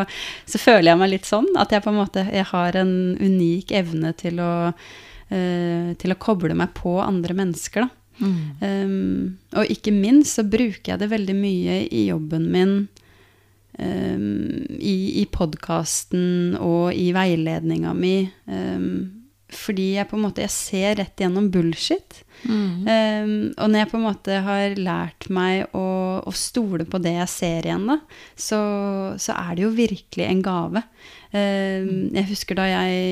så, 0.50 0.58
føler 0.58 0.90
jeg 0.90 1.00
meg 1.02 1.12
litt 1.14 1.30
sånn. 1.30 1.46
At 1.60 1.74
jeg 1.74 1.84
på 1.84 1.92
en 1.92 2.00
måte 2.00 2.26
har 2.26 2.80
en 2.80 2.96
unik 3.20 3.70
evne 3.78 4.12
til 4.18 4.42
å, 4.42 4.52
uh, 4.74 5.88
til 6.02 6.16
å 6.16 6.18
koble 6.18 6.58
meg 6.58 6.74
på 6.78 6.98
andre 7.04 7.36
mennesker, 7.44 7.86
da. 7.86 7.94
Mm. 8.20 8.40
Um, 8.60 9.28
og 9.56 9.70
ikke 9.72 9.94
minst 9.96 10.36
så 10.36 10.42
bruker 10.44 10.90
jeg 10.92 11.00
det 11.00 11.06
veldig 11.08 11.36
mye 11.38 11.76
i 11.88 12.02
jobben 12.10 12.50
min 12.52 12.74
um, 13.78 14.26
i, 14.76 15.22
i 15.22 15.24
podkasten 15.32 16.58
og 16.60 16.92
i 16.92 17.06
veiledninga 17.16 17.94
mi. 17.96 18.18
Um, 18.44 19.19
fordi 19.56 19.94
jeg 19.96 20.08
på 20.10 20.18
en 20.18 20.24
måte 20.24 20.42
jeg 20.44 20.52
ser 20.54 20.98
rett 21.00 21.20
gjennom 21.20 21.48
bullshit. 21.52 22.22
Mm. 22.48 22.86
Um, 22.86 23.32
og 23.60 23.68
når 23.68 23.82
jeg 23.82 23.90
på 23.90 23.98
en 23.98 24.06
måte 24.06 24.38
har 24.46 24.76
lært 24.80 25.26
meg 25.32 25.74
å, 25.76 25.84
å 26.24 26.32
stole 26.36 26.86
på 26.88 27.00
det 27.02 27.12
jeg 27.18 27.32
ser 27.32 27.68
igjen, 27.68 27.86
da, 27.90 27.98
så, 28.32 28.60
så, 29.20 29.36
er 29.36 29.56
det 29.56 29.66
jo 29.66 29.72
virkelig 29.76 30.26
en 30.26 30.42
gave. 30.44 30.84
Um, 31.34 32.08
jeg 32.16 32.28
husker 32.32 32.58
da 32.58 32.66
jeg, 32.70 33.04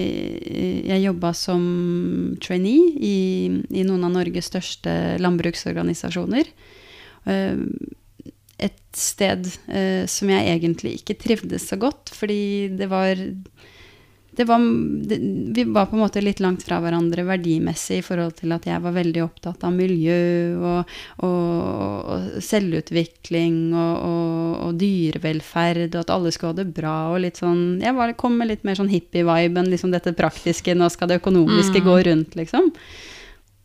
jeg 0.88 1.04
jobba 1.04 1.34
som 1.36 1.62
trainee 2.44 2.94
i, 2.96 3.18
i, 3.68 3.84
noen 3.84 4.08
av 4.08 4.16
Norges 4.16 4.50
største 4.52 4.92
landbruksorganisasjoner. 5.22 6.50
Um, 7.28 7.68
et 8.58 8.80
sted 8.96 9.44
uh, 9.68 10.04
som 10.10 10.32
jeg 10.32 10.54
egentlig 10.56 10.98
ikke 10.98 11.18
trivdes 11.20 11.68
så 11.70 11.78
godt, 11.78 12.10
fordi 12.16 12.70
det 12.78 12.88
var 12.90 13.20
det 14.38 14.44
var, 14.46 14.62
det, 15.08 15.16
vi 15.54 15.64
var 15.64 15.88
på 15.90 15.96
en 15.96 16.02
måte 16.04 16.20
litt 16.22 16.38
langt 16.38 16.62
fra 16.62 16.76
hverandre 16.78 17.24
verdimessig 17.26 17.96
i 17.98 18.04
forhold 18.06 18.36
til 18.38 18.52
at 18.54 18.68
jeg 18.70 18.78
var 18.84 18.94
veldig 18.94 19.24
opptatt 19.24 19.64
av 19.66 19.72
miljø 19.74 20.20
og, 20.62 20.92
og, 21.26 22.12
og 22.14 22.36
selvutvikling 22.46 23.56
og, 23.74 23.96
og, 24.62 24.76
dyrevelferd, 24.78 25.88
og 25.88 26.04
at 26.04 26.12
alle 26.14 26.30
skulle 26.30 26.52
ha 26.54 26.60
det 26.60 26.68
bra. 26.76 26.94
og 27.10 27.24
litt 27.24 27.42
sånn, 27.42 27.80
Jeg 27.82 27.96
var, 27.98 28.14
kom 28.20 28.38
med 28.38 28.52
litt 28.52 28.62
mer 28.68 28.78
sånn 28.78 28.92
hippie-vibe 28.92 29.58
enn 29.58 29.72
liksom 29.72 29.90
dette 29.90 30.14
praktiske, 30.14 30.76
nå 30.78 30.86
skal 30.94 31.10
det 31.10 31.18
økonomiske 31.18 31.82
mm. 31.82 31.88
gå 31.88 31.96
rundt, 32.06 32.38
liksom. 32.38 32.70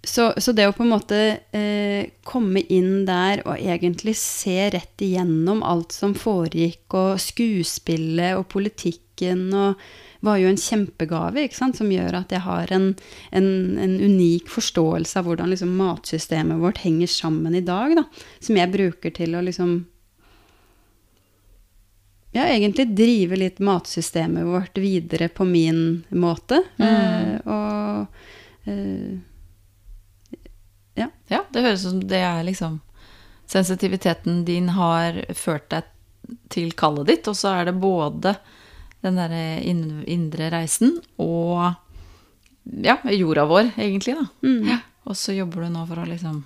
Så, 0.03 0.31
så, 0.41 0.55
det 0.57 0.65
å 0.67 0.73
på 0.75 0.83
en 0.83 0.91
måte 0.91 1.19
eh, 1.55 2.09
komme 2.27 2.65
inn 2.73 3.05
der 3.05 3.45
og 3.45 3.61
egentlig 3.61 4.17
se 4.19 4.71
rett 4.73 5.05
igjennom 5.05 5.61
alt 5.61 5.93
som 5.93 6.17
foregikk, 6.17 6.87
og 6.97 7.21
skuespillet 7.21 8.41
og 8.41 8.49
politikken 8.51 9.45
og 9.53 9.85
var 10.23 10.37
jo 10.39 10.47
en 10.47 10.59
kjempegave, 10.59 11.49
som 11.51 11.89
gjør 11.91 12.15
at 12.15 12.31
jeg 12.31 12.45
har 12.45 12.71
en, 12.71 12.93
en, 13.35 13.47
en 13.77 13.95
unik 13.99 14.47
forståelse 14.47 15.19
av 15.19 15.27
hvordan 15.27 15.51
liksom, 15.51 15.73
matsystemet 15.75 16.61
vårt 16.61 16.79
henger 16.85 17.11
sammen 17.11 17.55
i 17.59 17.63
dag. 17.65 17.97
Da, 17.97 18.05
som 18.39 18.55
jeg 18.55 18.71
bruker 18.71 19.11
til 19.11 19.35
å 19.35 19.41
liksom 19.43 19.81
ja, 22.33 22.47
egentlig 22.47 22.87
drive 22.95 23.41
litt 23.41 23.59
matsystemet 23.59 24.47
vårt 24.47 24.79
videre 24.79 25.27
på 25.27 25.45
min 25.45 25.83
måte. 26.09 26.63
Mm. 26.79 26.87
Uh, 26.87 27.35
og 27.43 28.71
uh, 28.71 29.11
ja. 30.95 31.11
ja. 31.27 31.43
Det 31.51 31.67
høres 31.67 31.83
ut 31.83 31.91
som 31.91 32.01
det 32.15 32.23
er 32.23 32.43
liksom 32.47 32.79
Sensitiviteten 33.53 34.45
din 34.47 34.69
har 34.71 35.19
ført 35.35 35.67
deg 35.69 35.89
til 36.49 36.71
kallet 36.79 37.09
ditt, 37.11 37.27
og 37.27 37.35
så 37.37 37.51
er 37.59 37.67
det 37.67 37.73
både 37.77 38.31
den 39.03 39.19
derre 39.19 39.43
indre 39.63 40.49
reisen 40.53 40.97
og 41.21 41.73
ja, 42.63 42.97
jorda 43.11 43.45
vår, 43.45 43.73
egentlig, 43.75 44.15
da. 44.15 44.25
Mm. 44.47 44.69
Ja. 44.71 44.79
Og 45.03 45.17
så 45.19 45.35
jobber 45.35 45.65
du 45.65 45.73
nå 45.73 45.83
for 45.89 45.99
å 45.99 46.07
liksom 46.07 46.43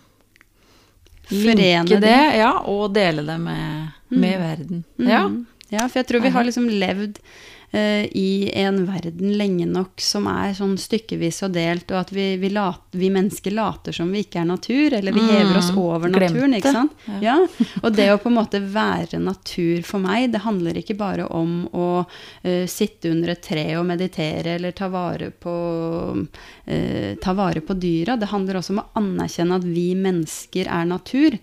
Forene 1.27 1.99
det, 1.99 2.19
ja, 2.39 2.53
og 2.71 2.93
dele 2.95 3.25
det 3.27 3.35
med, 3.41 3.89
med 4.07 4.37
mm. 4.37 4.41
verden. 4.41 4.83
Ja. 4.95 5.25
ja, 5.67 5.83
for 5.89 5.99
jeg 5.99 6.07
tror 6.07 6.23
vi 6.23 6.31
har 6.31 6.47
liksom 6.47 6.69
levd 6.71 7.19
i 7.71 8.51
en 8.55 8.85
verden 8.85 9.33
lenge 9.37 9.65
nok 9.67 9.99
som 10.01 10.27
er 10.31 10.53
sånn 10.55 10.77
stykkevis 10.79 11.41
og 11.43 11.51
delt, 11.57 11.91
og 11.91 11.99
at 11.99 12.13
vi, 12.15 12.29
vi, 12.39 12.49
lat, 12.55 12.85
vi 12.95 13.09
mennesker 13.11 13.51
later 13.51 13.95
som 13.95 14.11
vi 14.13 14.21
ikke 14.23 14.39
er 14.39 14.47
natur, 14.47 14.95
eller 14.95 15.11
vi 15.11 15.25
hever 15.27 15.59
oss 15.59 15.73
mm, 15.75 15.79
over 15.81 16.13
naturen. 16.13 16.55
ikke 16.55 16.71
sant? 16.71 16.95
Ja. 17.19 17.19
ja. 17.25 17.65
Og 17.81 17.91
det 17.97 18.07
å 18.13 18.21
på 18.23 18.31
en 18.31 18.37
måte 18.37 18.61
være 18.63 19.19
natur 19.19 19.83
for 19.87 20.03
meg, 20.03 20.29
det 20.31 20.45
handler 20.45 20.79
ikke 20.79 20.95
bare 20.97 21.27
om 21.27 21.65
å 21.75 21.89
uh, 22.05 22.65
sitte 22.71 23.11
under 23.11 23.33
et 23.35 23.43
tre 23.43 23.65
og 23.79 23.85
meditere 23.89 24.55
eller 24.55 24.75
ta 24.77 24.87
vare 24.93 25.29
på, 25.35 25.57
uh, 26.23 27.11
ta 27.19 27.35
vare 27.35 27.65
på 27.67 27.75
dyra. 27.75 28.15
Det 28.15 28.31
handler 28.31 28.61
også 28.61 28.77
om 28.77 28.81
å 28.85 28.87
anerkjenne 29.03 29.59
at 29.59 29.67
vi 29.67 29.89
mennesker 29.97 30.71
er 30.71 30.87
natur. 30.87 31.35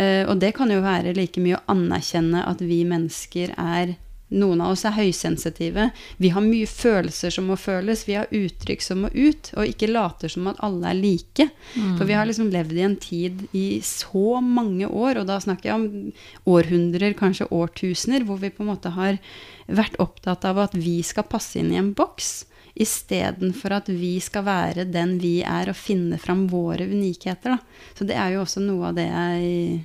og 0.00 0.36
det 0.40 0.52
kan 0.56 0.70
jo 0.72 0.80
være 0.82 1.12
like 1.16 1.40
mye 1.42 1.58
å 1.58 1.64
anerkjenne 1.72 2.44
at 2.46 2.62
vi 2.64 2.82
mennesker 2.88 3.52
er 3.56 3.96
noen 4.30 4.60
av 4.62 4.74
oss 4.74 4.84
er 4.86 4.94
høysensitive. 4.94 5.88
Vi 6.22 6.30
har 6.34 6.44
mye 6.44 6.68
følelser 6.70 7.34
som 7.34 7.48
må 7.50 7.56
føles. 7.58 8.06
Vi 8.08 8.16
har 8.18 8.30
uttrykk 8.34 8.84
som 8.84 9.04
må 9.04 9.10
ut, 9.14 9.50
og 9.56 9.66
ikke 9.66 9.90
later 9.90 10.30
som 10.32 10.46
at 10.50 10.60
alle 10.64 10.92
er 10.92 11.00
like. 11.00 11.48
Mm. 11.74 11.96
For 11.98 12.06
vi 12.08 12.16
har 12.18 12.28
liksom 12.28 12.52
levd 12.54 12.76
i 12.78 12.84
en 12.86 12.98
tid 13.00 13.42
i 13.56 13.66
så 13.86 14.40
mange 14.44 14.86
år, 14.86 15.20
og 15.20 15.26
da 15.30 15.40
snakker 15.42 15.70
jeg 15.70 15.80
om 15.80 16.54
århundrer, 16.54 17.16
kanskje 17.18 17.50
årtusener, 17.50 18.26
hvor 18.26 18.40
vi 18.42 18.52
på 18.54 18.64
en 18.64 18.70
måte 18.70 18.94
har 18.94 19.18
vært 19.66 19.98
opptatt 20.02 20.46
av 20.48 20.62
at 20.62 20.78
vi 20.78 21.00
skal 21.06 21.28
passe 21.30 21.58
inn 21.60 21.74
i 21.74 21.80
en 21.80 21.92
boks. 21.96 22.44
Istedenfor 22.80 23.74
at 23.80 23.90
vi 23.90 24.14
skal 24.22 24.46
være 24.46 24.86
den 24.88 25.18
vi 25.22 25.40
er, 25.42 25.72
og 25.72 25.78
finne 25.78 26.20
fram 26.22 26.46
våre 26.50 26.86
unikheter. 26.86 27.56
Da. 27.56 27.86
Så 27.98 28.06
det 28.06 28.18
er 28.18 28.36
jo 28.36 28.44
også 28.44 28.62
noe 28.62 28.92
av 28.92 28.98
det 28.98 29.10
jeg, 29.10 29.80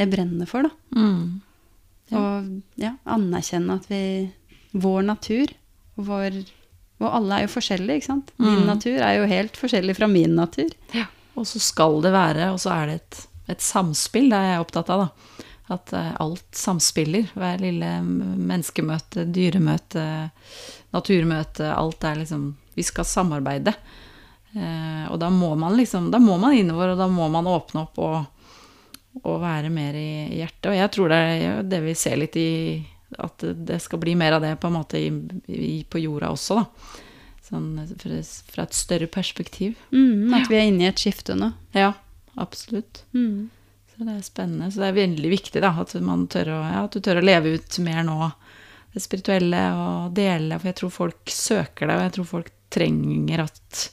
jeg 0.00 0.14
brenner 0.14 0.48
for, 0.48 0.70
da. 0.70 0.72
Mm. 0.96 1.42
Og 2.12 2.80
ja, 2.80 2.96
anerkjenne 3.08 3.78
at 3.80 3.86
vi 3.88 4.00
Vår 4.74 5.04
natur 5.06 5.52
vår, 5.94 6.40
Og 7.02 7.08
alle 7.10 7.36
er 7.36 7.46
jo 7.46 7.52
forskjellige, 7.54 8.00
ikke 8.00 8.10
sant? 8.10 8.32
Min 8.40 8.62
mm. 8.62 8.68
natur 8.68 8.98
er 8.98 9.18
jo 9.18 9.30
helt 9.30 9.58
forskjellig 9.58 9.96
fra 9.98 10.08
min 10.10 10.36
natur. 10.38 10.70
Ja. 10.94 11.06
Og 11.34 11.46
så 11.50 11.60
skal 11.62 11.98
det 12.04 12.14
være, 12.14 12.52
og 12.54 12.60
så 12.62 12.72
er 12.74 12.90
det 12.90 12.94
et, 13.00 13.18
et 13.56 13.64
samspill, 13.64 14.28
det 14.30 14.38
er 14.38 14.52
jeg 14.52 14.62
opptatt 14.64 14.92
av, 14.94 15.04
da. 15.04 15.42
At 15.74 15.94
uh, 15.96 16.12
alt 16.20 16.58
samspiller. 16.58 17.30
Hver 17.34 17.62
lille 17.62 17.90
menneskemøte, 18.04 19.24
dyremøte, 19.32 20.04
naturmøte, 20.94 21.70
alt 21.72 22.04
er 22.04 22.20
liksom 22.20 22.50
Vi 22.74 22.84
skal 22.84 23.06
samarbeide. 23.08 23.72
Uh, 24.54 25.10
og 25.10 25.18
da 25.18 25.32
må 25.34 25.54
man 25.58 25.74
liksom 25.74 26.12
Da 26.14 26.20
må 26.22 26.36
man 26.38 26.54
innover, 26.54 26.92
og 26.92 27.00
da 27.00 27.08
må 27.10 27.26
man 27.32 27.48
åpne 27.50 27.86
opp 27.86 27.98
og 27.98 28.33
å 29.22 29.36
være 29.42 29.70
mer 29.72 29.96
i 29.98 30.40
hjertet. 30.40 30.70
Og 30.72 30.76
jeg 30.78 30.92
tror 30.96 31.12
det 31.12 31.20
er 31.22 31.64
det 31.70 31.80
vi 31.84 31.94
ser 31.98 32.18
litt 32.20 32.36
i 32.40 32.50
At 33.22 33.44
det 33.44 33.76
skal 33.78 34.00
bli 34.02 34.16
mer 34.18 34.34
av 34.34 34.42
det 34.42 34.56
på 34.58 34.66
en 34.66 34.74
måte 34.74 34.98
i, 34.98 35.10
i, 35.46 35.84
på 35.86 36.00
jorda 36.02 36.32
også, 36.34 36.56
da. 36.58 37.02
Sånn 37.44 37.76
fra 38.50 38.64
et 38.64 38.74
større 38.74 39.06
perspektiv. 39.06 39.76
Mm, 39.92 40.32
at 40.34 40.48
vi 40.50 40.56
er 40.58 40.66
inne 40.66 40.86
i 40.86 40.88
et 40.88 40.98
skifte 40.98 41.36
nå. 41.38 41.52
Ja, 41.76 41.92
absolutt. 42.40 43.04
Mm. 43.12 43.52
Så 43.92 44.02
det 44.02 44.16
er 44.16 44.24
spennende. 44.26 44.70
Så 44.72 44.82
det 44.82 44.88
er 44.88 44.96
veldig 44.96 45.30
viktig 45.30 45.62
da, 45.62 45.70
at, 45.78 45.92
tør 45.94 46.50
å, 46.56 46.58
ja, 46.64 46.80
at 46.88 46.96
du 46.96 47.04
tør 47.04 47.20
å 47.20 47.26
leve 47.28 47.54
ut 47.54 47.78
mer 47.84 48.02
nå 48.08 48.32
det 48.94 49.02
spirituelle 49.04 49.62
og 49.78 50.16
dele. 50.16 50.58
For 50.58 50.70
jeg 50.72 50.78
tror 50.80 50.94
folk 50.96 51.34
søker 51.36 51.90
det, 51.90 51.98
og 51.98 52.06
jeg 52.08 52.14
tror 52.16 52.30
folk 52.32 52.50
trenger 52.74 53.44
at 53.44 53.84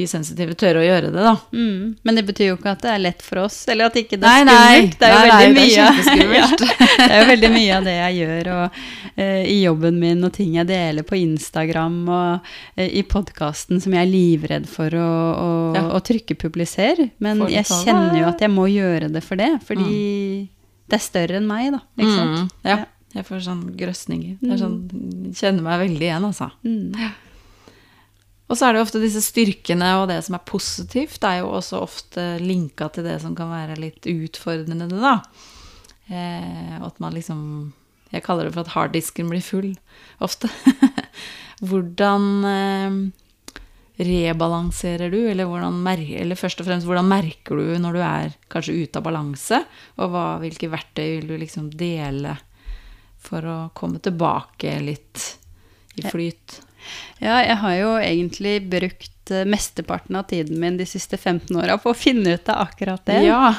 vi 0.00 0.06
sensitive 0.10 0.56
tør 0.58 0.80
å 0.80 0.84
gjøre 0.84 1.10
det, 1.12 1.24
da. 1.26 1.34
Mm. 1.52 1.94
Men 2.02 2.18
det 2.18 2.24
betyr 2.28 2.50
jo 2.50 2.56
ikke 2.58 2.72
at 2.72 2.82
det 2.84 2.92
er 2.94 3.02
lett 3.04 3.24
for 3.24 3.42
oss, 3.44 3.58
eller 3.70 3.90
at 3.90 3.98
ikke 4.00 4.18
det 4.20 4.32
er 4.32 4.44
skummelt. 4.48 4.96
Det 5.00 5.08
er 5.08 5.14
jo 5.14 5.22
veldig 5.30 5.48
er 5.48 5.56
mye. 5.56 5.86
Ja, 6.40 6.46
det 6.56 7.06
er 7.06 7.16
jo 7.20 7.28
veldig 7.30 7.50
mye 7.54 7.76
av 7.76 7.86
det 7.88 7.94
jeg 7.96 8.18
gjør 8.20 8.50
og, 8.54 8.78
uh, 9.20 9.42
i 9.44 9.56
jobben 9.62 9.98
min, 10.02 10.22
og 10.26 10.32
ting 10.36 10.54
jeg 10.56 10.68
deler 10.70 11.06
på 11.06 11.18
Instagram 11.20 11.98
og 12.08 12.52
uh, 12.78 12.86
i 12.86 13.02
podkasten 13.08 13.82
som 13.82 13.96
jeg 13.96 14.02
er 14.06 14.10
livredd 14.10 14.68
for 14.70 14.94
å, 14.96 15.10
å, 15.30 15.50
Ja. 15.76 15.84
å 15.96 16.00
trykke 16.04 16.36
'publiser'. 16.38 17.10
Men 17.18 17.44
jeg 17.50 17.66
kjenner 17.68 18.16
jo 18.20 18.30
at 18.30 18.40
jeg 18.40 18.50
må 18.52 18.66
gjøre 18.70 19.10
det 19.12 19.22
for 19.26 19.40
det, 19.40 19.52
fordi 19.66 20.48
det 20.90 20.98
er 20.98 21.04
større 21.04 21.38
enn 21.38 21.46
meg, 21.46 21.72
da. 21.76 21.80
Ikke 21.98 22.16
sant? 22.16 22.38
Mm, 22.38 22.48
ja. 22.66 22.76
Ja. 22.76 22.88
Jeg 23.10 23.26
får 23.26 23.40
sånn 23.42 23.64
grøsninger. 23.74 24.36
Jeg 24.38 24.52
er 24.54 24.60
sånn, 24.60 24.76
kjenner 25.34 25.64
meg 25.66 25.80
veldig 25.82 26.06
igjen, 26.06 26.26
altså. 26.28 26.50
Mm. 26.62 26.92
Og 28.50 28.58
så 28.58 28.66
er 28.66 28.74
det 28.74 28.80
jo 28.80 28.86
ofte 28.88 29.02
disse 29.02 29.22
styrkene 29.22 29.92
og 30.00 30.08
det 30.10 30.18
som 30.26 30.34
er 30.34 30.48
positivt, 30.48 31.22
er 31.22 31.40
jo 31.44 31.52
også 31.54 31.84
ofte 31.84 32.24
linka 32.42 32.88
til 32.90 33.06
det 33.06 33.20
som 33.22 33.36
kan 33.38 33.52
være 33.52 33.78
litt 33.78 34.08
utfordrende, 34.10 34.90
da. 34.90 35.20
Eh, 36.10 36.74
at 36.82 36.96
man 36.98 37.14
liksom 37.14 37.72
Jeg 38.10 38.24
kaller 38.26 38.48
det 38.48 38.56
for 38.56 38.66
at 38.66 38.72
harddisken 38.74 39.28
blir 39.30 39.42
full, 39.44 39.68
ofte. 40.18 40.48
hvordan 41.70 42.24
eh, 42.50 42.96
rebalanserer 44.02 45.12
du, 45.14 45.20
eller, 45.30 45.46
hvordan 45.46 45.86
eller 45.86 46.34
først 46.34 46.58
og 46.58 46.66
fremst 46.66 46.88
hvordan 46.88 47.06
merker 47.06 47.54
du 47.54 47.78
når 47.78 47.94
du 47.94 48.00
er 48.02 48.34
kanskje 48.50 48.74
ute 48.82 48.98
av 48.98 49.04
balanse, 49.06 49.60
og 50.00 50.10
hva, 50.10 50.24
hvilke 50.42 50.72
verktøy 50.72 51.20
vil 51.20 51.30
du 51.30 51.36
liksom 51.38 51.70
dele 51.70 52.34
for 53.20 53.46
å 53.46 53.58
komme 53.78 54.02
tilbake 54.02 54.74
litt 54.82 55.22
i 56.00 56.02
flyt? 56.02 56.58
Ja, 57.20 57.38
jeg 57.44 57.56
har 57.62 57.74
jo 57.76 57.94
egentlig 58.00 58.54
brukt 58.72 59.32
eh, 59.32 59.46
mesteparten 59.48 60.16
av 60.16 60.28
tiden 60.30 60.60
min 60.62 60.78
de 60.80 60.86
siste 60.88 61.18
15 61.18 61.56
åra 61.60 61.76
på 61.80 61.92
å 61.92 61.96
finne 61.98 62.36
ut 62.36 62.48
av 62.52 62.66
akkurat 62.68 63.04
det. 63.08 63.20
Ja. 63.26 63.54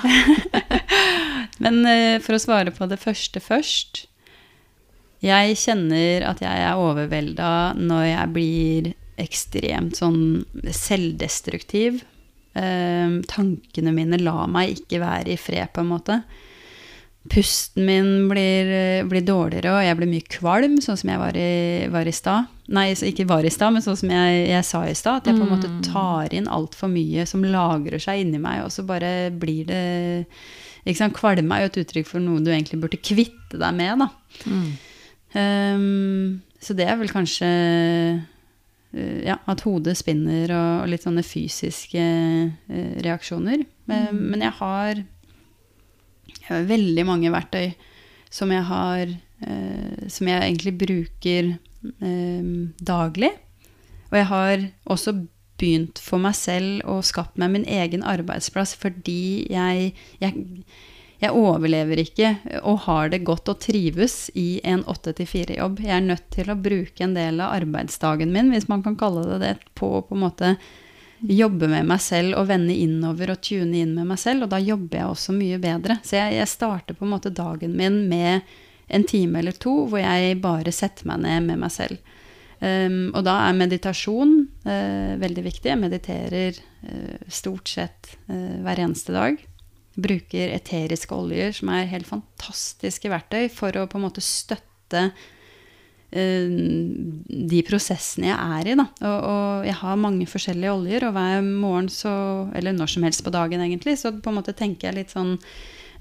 Men 1.64 1.84
eh, 1.86 2.18
for 2.24 2.38
å 2.38 2.42
svare 2.42 2.74
på 2.74 2.88
det 2.90 2.98
første 3.02 3.42
først 3.44 4.06
Jeg 5.22 5.58
kjenner 5.62 6.26
at 6.26 6.42
jeg 6.42 6.64
er 6.66 6.82
overvelda 6.82 7.52
når 7.78 8.06
jeg 8.10 8.34
blir 8.38 8.94
ekstremt 9.22 10.00
sånn 10.00 10.22
selvdestruktiv. 10.74 12.02
Eh, 12.58 13.20
tankene 13.30 13.94
mine 13.94 14.18
lar 14.18 14.50
meg 14.50 14.80
ikke 14.80 15.04
være 15.04 15.36
i 15.36 15.38
fred, 15.40 15.70
på 15.76 15.84
en 15.84 15.92
måte. 15.92 16.18
Pusten 17.30 17.86
min 17.86 18.30
blir, 18.32 18.66
eh, 18.74 19.04
blir 19.06 19.22
dårligere, 19.22 19.76
og 19.76 19.84
jeg 19.86 19.98
blir 20.00 20.10
mye 20.10 20.26
kvalm, 20.26 20.80
sånn 20.82 20.98
som 20.98 21.12
jeg 21.12 21.22
var 21.22 21.38
i, 21.38 21.88
var 21.94 22.10
i 22.10 22.16
stad. 22.16 22.50
Nei, 22.74 22.88
ikke 22.96 23.28
var 23.30 23.46
i 23.46 23.52
stad, 23.54 23.76
men 23.76 23.86
sånn 23.86 24.00
som 24.00 24.10
jeg, 24.10 24.48
jeg 24.50 24.66
sa 24.66 24.82
i 24.88 24.96
stad. 24.98 25.22
At 25.22 25.30
jeg 25.30 25.38
på 25.38 25.46
en 25.46 25.54
måte 25.54 25.70
tar 25.86 26.34
inn 26.34 26.50
altfor 26.50 26.90
mye 26.90 27.28
som 27.30 27.46
lagrer 27.46 28.02
seg 28.02 28.24
inni 28.24 28.42
meg, 28.42 28.64
og 28.66 28.74
så 28.74 28.88
bare 28.88 29.30
blir 29.30 29.70
det 29.70 29.84
ikke 30.82 30.98
sant? 30.98 31.18
Kvalme 31.18 31.58
er 31.58 31.66
jo 31.66 31.72
et 31.72 31.82
uttrykk 31.84 32.10
for 32.10 32.24
noe 32.24 32.42
du 32.42 32.50
egentlig 32.50 32.80
burde 32.82 32.98
kvitte 32.98 33.60
deg 33.62 33.78
med, 33.78 34.02
da. 34.02 34.08
Mm. 34.50 34.72
Um, 35.32 36.42
så 36.62 36.76
det 36.78 36.88
er 36.90 36.98
vel 37.00 37.12
kanskje 37.12 37.48
eh, 37.48 39.22
ja, 39.26 39.38
at 39.50 39.64
hodet 39.66 39.96
spinner 40.00 40.52
og, 40.52 40.84
og 40.84 40.92
litt 40.92 41.06
sånne 41.06 41.24
fysiske 41.26 42.02
eh, 42.02 42.92
reaksjoner. 43.06 43.64
Men, 43.90 44.22
men 44.34 44.46
jeg 44.46 44.58
har, 44.58 45.04
jeg 46.52 46.60
har 46.60 46.72
veldig 46.72 47.06
mange 47.08 47.32
verktøy 47.34 47.72
som 48.32 48.52
jeg 48.54 48.64
har 48.68 49.02
eh, 49.08 50.08
Som 50.12 50.30
jeg 50.32 50.40
egentlig 50.40 50.74
bruker 50.80 51.52
eh, 51.52 52.52
daglig. 52.80 53.32
Og 54.12 54.18
jeg 54.20 54.28
har 54.30 54.66
også 54.86 55.16
begynt 55.62 56.00
for 56.02 56.22
meg 56.22 56.36
selv 56.36 56.86
å 56.90 57.02
skape 57.06 57.40
meg 57.42 57.54
min 57.54 57.68
egen 57.70 58.04
arbeidsplass 58.08 58.74
fordi 58.80 59.48
jeg, 59.52 59.92
jeg 60.24 60.46
jeg 61.22 61.38
overlever 61.38 62.00
ikke 62.02 62.32
og 62.66 62.80
har 62.88 63.12
det 63.14 63.22
godt 63.28 63.52
og 63.54 63.60
trives 63.62 64.32
i 64.34 64.58
en 64.66 64.82
8-4-jobb. 64.90 65.84
Jeg 65.86 65.94
er 65.94 66.08
nødt 66.08 66.26
til 66.34 66.50
å 66.50 66.58
bruke 66.58 67.06
en 67.06 67.14
del 67.14 67.38
av 67.44 67.54
arbeidsdagen 67.60 68.34
min, 68.34 68.50
hvis 68.50 68.66
man 68.72 68.82
kan 68.82 68.98
kalle 68.98 69.28
det 69.30 69.38
det, 69.44 69.52
på 69.78 69.92
på 70.08 70.18
en 70.18 70.24
måte 70.24 70.56
jobbe 71.22 71.70
med 71.70 71.88
meg 71.90 72.02
selv 72.04 72.40
og 72.40 72.48
vende 72.50 72.76
innover 72.76 73.34
og 73.34 73.42
tune 73.46 73.84
inn 73.84 73.94
med 73.98 74.10
meg 74.10 74.20
selv. 74.22 74.46
Og 74.46 74.54
da 74.54 74.62
jobber 74.62 75.02
jeg 75.02 75.12
også 75.12 75.36
mye 75.36 75.60
bedre. 75.62 76.00
Så 76.06 76.18
jeg, 76.18 76.40
jeg 76.40 76.52
starter 76.52 76.98
på 76.98 77.06
en 77.06 77.14
måte 77.14 77.34
dagen 77.34 77.78
min 77.78 78.04
med 78.10 78.48
en 78.92 79.06
time 79.08 79.40
eller 79.40 79.56
to 79.56 79.86
hvor 79.88 80.02
jeg 80.02 80.42
bare 80.44 80.74
setter 80.76 81.08
meg 81.08 81.24
ned 81.24 81.48
med 81.48 81.62
meg 81.62 81.74
selv. 81.74 82.02
Um, 82.62 83.10
og 83.18 83.24
da 83.26 83.40
er 83.48 83.58
meditasjon 83.58 84.36
uh, 84.68 85.14
veldig 85.22 85.46
viktig. 85.48 85.72
Jeg 85.72 85.82
mediterer 85.82 86.60
uh, 86.60 87.30
stort 87.32 87.72
sett 87.72 88.12
uh, 88.30 88.60
hver 88.62 88.84
eneste 88.84 89.16
dag 89.16 89.40
bruker 90.02 90.54
eteriske 90.54 91.16
oljer, 91.16 91.56
som 91.58 91.72
er 91.74 91.90
helt 91.92 92.08
fantastiske 92.08 93.10
verktøy 93.12 93.48
for 93.52 93.76
å 93.76 93.88
på 93.90 94.00
en 94.00 94.06
måte 94.06 94.24
støtte 94.24 95.10
de 96.12 97.60
prosessene 97.68 98.32
jeg 98.32 98.38
er 98.38 98.72
i. 98.72 98.78
Da. 98.80 98.88
Og, 99.08 99.20
og 99.32 99.68
jeg 99.68 99.78
har 99.80 100.00
mange 100.00 100.28
forskjellige 100.28 100.74
oljer, 100.76 101.06
og 101.08 101.14
hver 101.16 101.46
morgen 101.46 101.92
så 101.92 102.16
Eller 102.56 102.76
når 102.76 102.92
som 102.92 103.06
helst 103.08 103.24
på 103.24 103.32
dagen, 103.34 103.62
egentlig, 103.64 103.98
så 104.00 104.12
på 104.12 104.32
en 104.32 104.42
måte 104.42 104.56
tenker 104.58 104.90
jeg 104.90 104.98
litt 104.98 105.14
sånn 105.14 105.38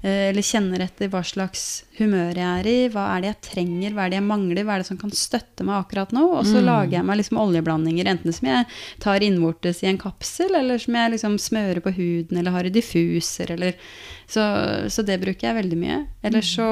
eh, 0.03 0.29
eller 0.29 0.43
kjenner 0.43 0.83
etter 0.83 1.07
hva 1.13 1.21
slags 1.23 1.85
humør 1.99 2.35
jeg 2.35 2.47
er 2.49 2.67
i, 2.67 2.77
hva 2.91 3.05
er 3.13 3.23
det 3.23 3.29
jeg 3.29 3.41
trenger, 3.47 3.93
hva 3.95 4.05
er 4.05 4.11
det 4.11 4.19
jeg 4.19 4.27
mangler, 4.27 4.65
hva 4.67 4.75
er 4.75 4.83
det 4.83 4.89
som 4.89 4.99
kan 4.99 5.13
støtte 5.15 5.67
meg 5.67 5.77
akkurat 5.77 6.11
nå. 6.15 6.25
Og 6.39 6.49
så 6.49 6.63
lager 6.63 6.97
jeg 6.97 7.07
meg 7.07 7.21
liksom 7.21 7.39
oljeblandinger, 7.45 8.09
enten 8.11 8.35
som 8.35 8.49
jeg 8.51 8.65
tar 9.05 9.23
innvortes 9.23 9.79
i 9.85 9.91
en 9.93 10.01
kapsel, 10.01 10.57
eller 10.59 10.81
som 10.81 10.97
jeg 10.99 11.13
liksom 11.15 11.37
smører 11.39 11.79
på 11.85 11.95
huden, 11.95 12.41
eller 12.41 12.57
har 12.57 12.67
i 12.67 12.73
diffuser, 12.73 13.55
eller 13.55 13.79
Så, 14.31 14.43
så 14.87 15.03
det 15.03 15.17
bruker 15.19 15.49
jeg 15.49 15.57
veldig 15.57 15.77
mye. 15.77 15.95
Eller 16.23 16.45
så 16.45 16.67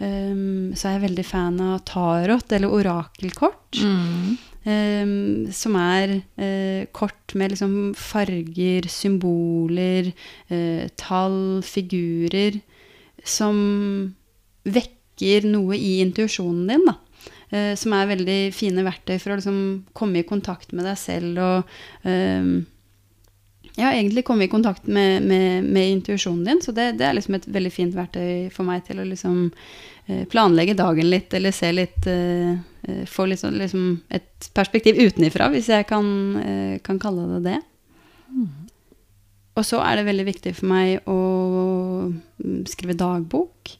um, 0.00 0.74
så 0.74 0.88
er 0.88 0.96
jeg 0.96 1.04
veldig 1.08 1.24
fan 1.26 1.58
av 1.62 1.80
tarot, 1.88 2.54
eller 2.54 2.74
orakelkort. 2.80 3.80
Mm. 3.82 4.36
Um, 4.68 5.12
som 5.54 5.76
er 5.80 6.18
uh, 6.36 6.82
kort 6.92 7.34
med 7.38 7.54
liksom 7.54 7.74
farger, 7.96 8.88
symboler, 8.92 10.10
uh, 10.52 10.86
tall, 11.00 11.62
figurer, 11.64 12.60
som 13.24 13.58
vekker 14.68 15.46
noe 15.48 15.78
i 15.78 15.98
intuisjonen 16.04 16.66
din, 16.68 16.88
da. 16.88 16.98
Uh, 17.48 17.72
som 17.80 17.94
er 17.96 18.10
veldig 18.10 18.40
fine 18.52 18.84
verktøy 18.84 19.16
for 19.16 19.32
å 19.32 19.38
liksom 19.38 19.60
komme 19.96 20.20
i 20.20 20.28
kontakt 20.28 20.74
med 20.76 20.84
deg 20.84 20.98
selv 21.00 21.40
og 21.40 21.78
um, 22.04 22.58
ja, 23.78 23.92
egentlig 23.92 24.24
kommet 24.26 24.48
i 24.48 24.52
kontakt 24.52 24.86
med, 24.86 25.22
med, 25.22 25.64
med 25.64 25.92
intuisjonen 25.92 26.44
din. 26.44 26.62
Så 26.64 26.74
det, 26.74 26.92
det, 26.98 27.06
er 27.06 27.14
liksom 27.16 27.38
et 27.38 27.46
veldig 27.54 27.72
fint 27.72 27.94
verktøy 27.94 28.48
for 28.54 28.66
meg 28.66 28.82
til 28.88 28.98
å 28.98 29.06
liksom 29.06 29.44
eh, 30.06 30.24
planlegge 30.30 30.76
dagen 30.78 31.10
litt, 31.10 31.34
eller 31.38 31.54
se 31.54 31.72
litt 31.74 32.10
eh, 32.10 32.58
Få 33.10 33.26
liksom, 33.26 33.52
liksom 33.58 33.82
et 34.14 34.46
perspektiv 34.56 34.96
utenifra, 34.96 35.50
hvis 35.52 35.66
jeg 35.68 35.84
kan, 35.90 36.06
eh, 36.40 36.76
kan 36.80 36.96
kalle 37.02 37.26
det 37.34 37.40
det. 37.50 37.56
Og 39.58 39.66
så 39.66 39.80
er 39.82 39.98
det 39.98 40.06
veldig 40.06 40.26
viktig 40.28 40.52
for 40.56 40.70
meg 40.70 41.08
å 41.10 41.18
mm, 42.14 42.62
skrive 42.70 42.96
dagbok. 42.96 43.74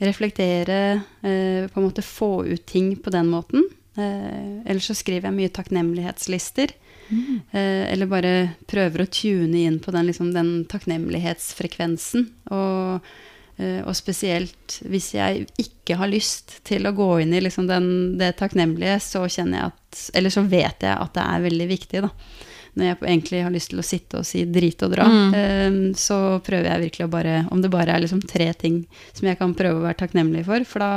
Reflektere, 0.00 0.80
eh, 1.20 1.68
på 1.68 1.80
en 1.80 1.86
måte 1.86 2.06
få 2.06 2.46
ut 2.48 2.64
ting 2.66 2.94
på 2.96 3.12
den 3.14 3.28
måten. 3.30 3.66
Eh, 3.98 4.64
ellers 4.64 4.88
så 4.88 4.96
skriver 4.96 5.28
jeg 5.28 5.38
mye 5.38 5.54
takknemlighetslister. 5.54 6.72
Eh, 7.10 7.92
eller 7.92 8.10
bare 8.10 8.34
prøver 8.68 9.04
å 9.04 9.10
tune 9.12 9.64
inn 9.64 9.78
på 9.82 9.94
den, 9.94 10.08
liksom, 10.10 10.32
den 10.34 10.52
takknemlighetsfrekvensen. 10.70 12.26
Og, 12.54 13.08
eh, 13.56 13.80
og 13.84 13.96
spesielt 13.96 14.78
hvis 14.84 15.12
jeg 15.16 15.46
ikke 15.60 15.98
har 16.00 16.12
lyst 16.12 16.58
til 16.68 16.88
å 16.88 16.94
gå 16.96 17.10
inn 17.24 17.34
i 17.34 17.42
liksom, 17.44 17.68
den, 17.70 17.90
det 18.20 18.34
takknemlige, 18.40 18.98
så 19.04 19.24
kjenner 19.26 19.58
jeg 19.58 19.72
at 19.72 20.04
Eller 20.14 20.30
så 20.30 20.44
vet 20.44 20.84
jeg 20.84 20.94
at 20.94 21.14
det 21.16 21.24
er 21.24 21.44
veldig 21.48 21.66
viktig, 21.70 22.04
da. 22.04 22.12
Når 22.78 22.84
jeg 22.84 22.98
egentlig 23.00 23.38
har 23.42 23.50
lyst 23.50 23.70
til 23.72 23.80
å 23.80 23.86
sitte 23.86 24.20
og 24.20 24.26
si 24.28 24.44
drit 24.46 24.82
og 24.86 24.92
dra, 24.92 25.06
mm. 25.08 25.78
så 25.98 26.38
prøver 26.46 26.68
jeg 26.68 26.82
virkelig 26.84 27.06
å 27.08 27.10
bare 27.10 27.32
Om 27.50 27.62
det 27.64 27.70
bare 27.72 27.96
er 27.96 28.04
liksom 28.04 28.20
tre 28.22 28.52
ting 28.54 28.76
som 29.16 29.26
jeg 29.26 29.38
kan 29.40 29.56
prøve 29.58 29.80
å 29.80 29.86
være 29.88 29.98
takknemlig 30.04 30.44
for, 30.46 30.62
for 30.68 30.84
da 30.84 30.92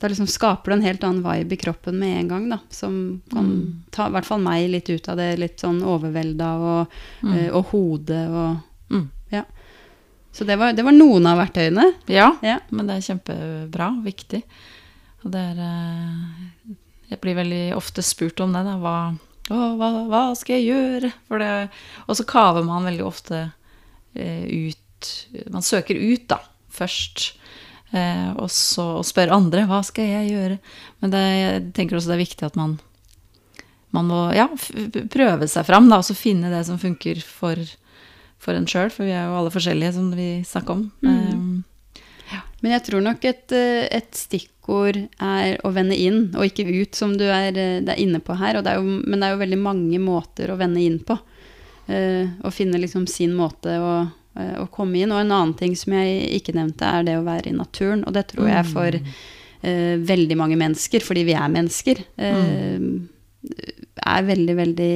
da 0.00 0.08
liksom 0.08 0.26
skaper 0.30 0.70
du 0.72 0.76
en 0.78 0.82
helt 0.86 1.02
annen 1.04 1.22
vibe 1.24 1.52
i 1.52 1.60
kroppen 1.60 1.98
med 2.00 2.16
en 2.22 2.28
gang, 2.28 2.48
da, 2.50 2.58
som 2.72 2.94
kan 3.32 3.50
ta 3.92 4.06
i 4.08 4.14
hvert 4.14 4.24
fall 4.28 4.40
meg 4.40 4.70
litt 4.72 4.88
ut 4.90 5.08
av 5.12 5.16
det 5.20 5.34
litt 5.38 5.60
sånn 5.60 5.82
overvelda 5.84 6.50
og, 6.58 6.98
eh, 7.28 7.48
og 7.52 7.70
hodet 7.74 8.26
og 8.30 8.66
Mm. 8.90 9.04
Ja. 9.30 9.44
Så 10.34 10.42
det 10.44 10.56
var, 10.58 10.72
det 10.74 10.82
var 10.82 10.90
noen 10.96 11.26
av 11.30 11.38
verktøyene. 11.38 11.84
Ja, 12.10 12.32
Ja. 12.42 12.56
men 12.74 12.88
det 12.88 12.96
er 12.96 13.04
kjempebra, 13.06 13.86
viktig. 14.02 14.40
Og 15.22 15.30
det 15.30 15.38
er 15.52 15.60
eh, 15.62 16.74
Jeg 17.10 17.20
blir 17.20 17.34
veldig 17.38 17.76
ofte 17.76 18.02
spurt 18.02 18.40
om 18.40 18.52
det, 18.52 18.64
da. 18.66 18.74
Hva, 18.82 18.96
å, 19.50 19.76
hva, 19.78 19.88
hva 20.10 20.22
skal 20.38 20.56
jeg 20.58 20.72
gjøre? 20.72 21.12
For 21.28 21.38
det, 21.38 21.70
og 22.08 22.16
så 22.18 22.26
kaver 22.26 22.64
man 22.66 22.84
veldig 22.90 23.04
ofte 23.06 23.52
eh, 24.14 24.44
ut 24.70 25.46
Man 25.50 25.62
søker 25.62 25.94
ut, 25.94 26.26
da, 26.28 26.40
først. 26.70 27.30
Eh, 27.90 28.28
og 28.38 28.46
så 28.54 28.84
og 29.00 29.06
spør 29.08 29.32
andre 29.34 29.64
hva 29.70 29.80
skal 29.86 30.06
jeg 30.06 30.30
gjøre. 30.30 30.60
Men 31.02 31.14
det, 31.14 31.24
jeg 31.24 31.66
tenker 31.74 31.98
også 31.98 32.12
det 32.12 32.18
er 32.18 32.24
viktig 32.26 32.48
at 32.50 32.58
man 32.60 32.78
man 33.90 34.06
må 34.06 34.20
ja, 34.34 34.46
prøve 35.10 35.48
seg 35.50 35.66
fram, 35.66 35.88
da, 35.90 35.98
og 35.98 36.06
så 36.06 36.14
finne 36.14 36.50
det 36.52 36.62
som 36.68 36.78
funker 36.78 37.18
for, 37.26 37.58
for 38.38 38.54
en 38.54 38.68
sjøl. 38.70 38.90
For 38.94 39.06
vi 39.06 39.14
er 39.16 39.26
jo 39.26 39.38
alle 39.40 39.50
forskjellige, 39.54 39.96
som 39.96 40.12
vi 40.14 40.30
snakker 40.46 40.76
om. 40.76 40.84
Mm. 41.02 41.10
Eh, 41.10 42.04
ja. 42.36 42.44
Men 42.62 42.76
jeg 42.76 42.84
tror 42.86 43.04
nok 43.06 43.26
et, 43.26 43.48
eh, 43.56 43.88
et, 43.98 44.12
stikkord 44.14 45.00
er 45.18 45.58
å 45.66 45.72
vende 45.74 45.98
inn, 45.98 46.28
og 46.36 46.46
ikke 46.46 46.68
ut, 46.70 46.94
som 46.94 47.16
du 47.18 47.26
er, 47.26 47.50
eh, 47.50 47.80
er 47.82 47.98
inne 47.98 48.22
på 48.22 48.38
her. 48.38 48.60
Det 48.62 48.76
jo, 48.78 48.86
men 48.86 49.18
det 49.18 49.26
er 49.26 49.34
jo 49.34 49.42
veldig 49.42 49.60
mange 49.64 50.02
måter 50.02 50.54
å 50.54 50.58
vende 50.60 50.84
inn 50.84 51.00
på. 51.02 51.18
Eh, 51.90 52.30
å 52.46 52.54
finne 52.54 52.78
liksom 52.78 53.08
sin 53.10 53.34
måte 53.34 53.74
å, 53.82 53.94
å, 54.34 54.66
komme 54.72 55.00
inn. 55.00 55.12
Og 55.14 55.22
en 55.22 55.32
annen 55.34 55.54
ting 55.58 55.76
som 55.78 55.94
jeg 55.96 56.26
ikke 56.40 56.56
nevnte, 56.56 56.86
er 56.86 57.06
det 57.06 57.16
å 57.18 57.26
være 57.26 57.50
i 57.50 57.56
naturen. 57.56 58.04
Og 58.06 58.14
det 58.16 58.28
tror 58.32 58.50
jeg 58.50 58.68
for 58.70 58.98
uh, 59.00 59.96
veldig 60.12 60.38
mange 60.38 60.58
mennesker, 60.60 61.04
fordi 61.06 61.26
vi 61.28 61.38
er 61.38 61.56
mennesker. 61.56 62.04
uh, 62.20 63.08
er 64.00 64.24
veldig, 64.28 64.54
veldig 64.56 64.94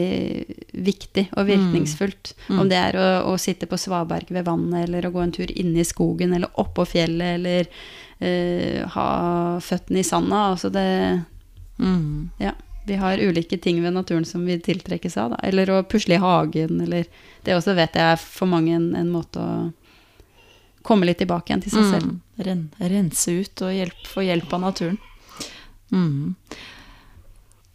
viktig 0.85 1.25
og 1.33 1.47
virkningsfullt. 1.49 2.35
Mm. 2.49 2.59
Om 2.61 2.71
det 2.71 2.79
er 2.79 2.99
å, 3.01 3.07
å, 3.33 3.37
sitte 3.41 3.69
på 3.69 3.79
svaberg 3.81 4.31
ved 4.35 4.47
vannet, 4.49 4.85
eller 4.85 5.09
å 5.09 5.13
gå 5.15 5.23
en 5.25 5.35
tur 5.35 5.51
inne 5.51 5.81
i 5.81 5.89
skogen, 5.89 6.35
eller 6.37 6.53
oppå 6.61 6.87
fjellet, 6.89 7.39
eller 7.39 7.71
uh, 8.21 8.85
ha 8.97 9.09
føttene 9.65 10.03
i 10.03 10.07
sanda. 10.07 10.47
Altså 10.53 10.73
det 10.75 10.89
mm. 11.81 12.31
Ja. 12.45 12.55
Vi 12.85 12.99
har 13.01 13.19
ulike 13.19 13.59
ting 13.59 13.81
ved 13.83 13.95
naturen 13.97 14.27
som 14.29 14.45
vi 14.45 14.59
tiltrekkes 14.61 15.17
av. 15.17 15.35
Da. 15.35 15.41
Eller 15.49 15.71
å 15.73 15.83
pusle 15.89 16.19
i 16.19 16.21
hagen, 16.23 16.81
eller 16.85 17.09
Det 17.45 17.57
også 17.57 17.75
vet 17.77 17.97
jeg 17.97 18.13
er 18.15 18.21
for 18.21 18.49
mange 18.49 18.73
en, 18.73 18.95
en 18.97 19.11
måte 19.13 19.41
å 19.41 19.73
komme 20.85 21.09
litt 21.09 21.19
tilbake 21.21 21.51
igjen 21.51 21.65
til 21.65 21.75
seg 21.75 21.91
selv. 21.91 22.13
Mm. 22.13 22.21
Ren, 22.47 22.63
rense 22.93 23.33
ut 23.33 23.65
og 23.65 23.73
hjelp, 23.73 24.07
få 24.09 24.25
hjelp 24.25 24.53
av 24.53 24.63
naturen. 24.67 24.99
Mm. 25.93 26.35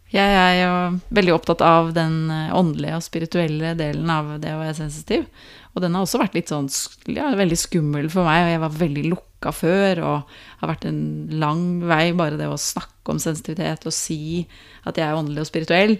Jeg 0.09 0.25
er 0.25 0.55
jo 0.57 0.69
veldig 1.13 1.33
opptatt 1.35 1.61
av 1.61 1.91
den 1.93 2.31
eh, 2.33 2.53
åndelige 2.57 2.97
og 2.97 3.05
spirituelle 3.05 3.75
delen 3.77 4.09
av 4.09 4.31
det 4.41 4.55
å 4.55 4.61
være 4.61 4.77
sensitiv. 4.79 5.27
Og 5.75 5.83
den 5.83 5.93
har 5.93 6.05
også 6.05 6.21
vært 6.21 6.37
litt 6.37 6.49
sånn 6.49 6.69
ja, 7.13 7.27
veldig 7.37 7.57
skummel 7.61 8.07
for 8.09 8.25
meg, 8.25 8.47
og 8.47 8.49
jeg 8.49 8.61
var 8.63 8.79
veldig 8.79 9.03
lukka 9.11 9.51
før. 9.53 10.01
Og 10.07 10.31
har 10.63 10.71
vært 10.71 10.87
en 10.89 11.03
lang 11.41 11.61
vei, 11.85 12.07
bare 12.17 12.39
det 12.39 12.47
å 12.49 12.57
snakke 12.57 13.13
om 13.13 13.21
sensitivitet 13.21 13.85
og 13.85 13.93
si 13.93 14.47
at 14.89 14.97
jeg 14.97 15.05
er 15.05 15.19
åndelig 15.19 15.43
og 15.45 15.49
spirituell. 15.51 15.93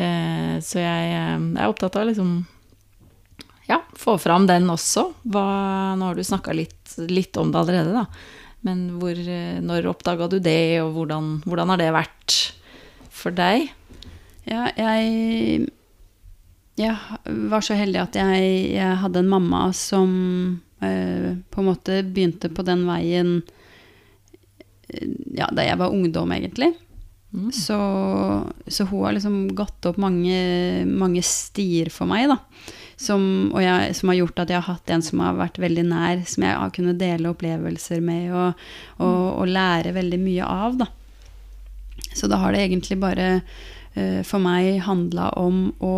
Eh, 0.00 0.56
så 0.64 0.80
jeg, 0.80 1.10
eh, 1.18 1.36
er 1.36 1.68
opptatt 1.68 1.98
av 2.00 2.08
liksom 2.08 2.38
ja, 3.68 3.82
få 4.00 4.14
fram 4.18 4.48
den 4.48 4.70
også. 4.72 5.10
Hva, 5.28 5.44
nå 6.00 6.08
har 6.08 6.16
du 6.16 6.24
snakka 6.24 6.56
litt, 6.56 6.96
litt, 7.04 7.36
om 7.36 7.52
det 7.52 7.60
allerede, 7.60 7.92
da. 8.00 8.08
Men 8.64 8.80
hvor, 9.00 9.20
når 9.64 9.92
oppdaga 9.92 10.26
du 10.32 10.38
det, 10.40 10.80
og 10.80 10.96
hvordan, 10.96 11.28
hvordan 11.44 11.74
har 11.74 11.80
det 11.80 11.92
vært? 11.94 12.38
For 13.20 13.36
deg? 13.36 13.68
Ja, 14.48 14.70
jeg 14.76 15.68
Jeg 16.80 16.96
var 17.52 17.60
så 17.60 17.76
heldig 17.76 18.00
at 18.00 18.16
jeg, 18.16 18.44
jeg 18.72 19.00
hadde 19.02 19.20
en 19.20 19.28
mamma 19.28 19.66
som 19.76 20.12
eh, 20.80 21.36
på 21.52 21.60
en 21.60 21.68
måte 21.68 22.00
begynte 22.06 22.48
på 22.48 22.64
den 22.64 22.86
veien 22.88 23.42
eh, 24.88 25.10
ja, 25.36 25.50
da 25.52 25.66
jeg 25.66 25.76
var 25.76 25.92
ungdom, 25.92 26.32
egentlig. 26.32 26.72
Mm. 27.32 27.50
Så, 27.52 27.78
så, 28.66 28.84
hun 28.84 29.04
har 29.04 29.12
liksom 29.14 29.42
gått 29.54 29.86
opp 29.86 30.00
mange, 30.02 30.86
mange 30.88 31.22
stier 31.22 31.92
for 31.92 32.10
meg, 32.10 32.30
da. 32.32 32.40
Som, 33.00 33.22
jeg, 33.60 33.94
som, 33.96 34.10
har 34.10 34.18
gjort 34.18 34.40
at 34.42 34.50
jeg 34.52 34.60
har 34.60 34.74
hatt 34.74 34.90
en 34.92 35.04
som 35.04 35.22
har 35.24 35.38
vært 35.38 35.60
veldig 35.62 35.84
nær, 35.88 36.24
som 36.28 36.44
jeg 36.44 36.56
har 36.64 36.72
kunnet 36.76 36.98
dele 37.00 37.30
opplevelser 37.30 38.02
med 38.04 38.32
og, 38.34 38.64
og, 39.00 39.22
og 39.40 39.52
lære 39.52 39.94
veldig 39.96 40.18
mye 40.20 40.48
av. 40.48 40.80
da. 40.82 40.88
Så 42.16 42.28
da 42.30 42.40
har 42.42 42.54
det 42.54 42.64
egentlig 42.64 42.98
bare 43.00 43.28
uh, 43.40 44.20
for 44.26 44.42
meg 44.42 44.80
handla 44.86 45.30
om 45.40 45.70
å 45.84 45.96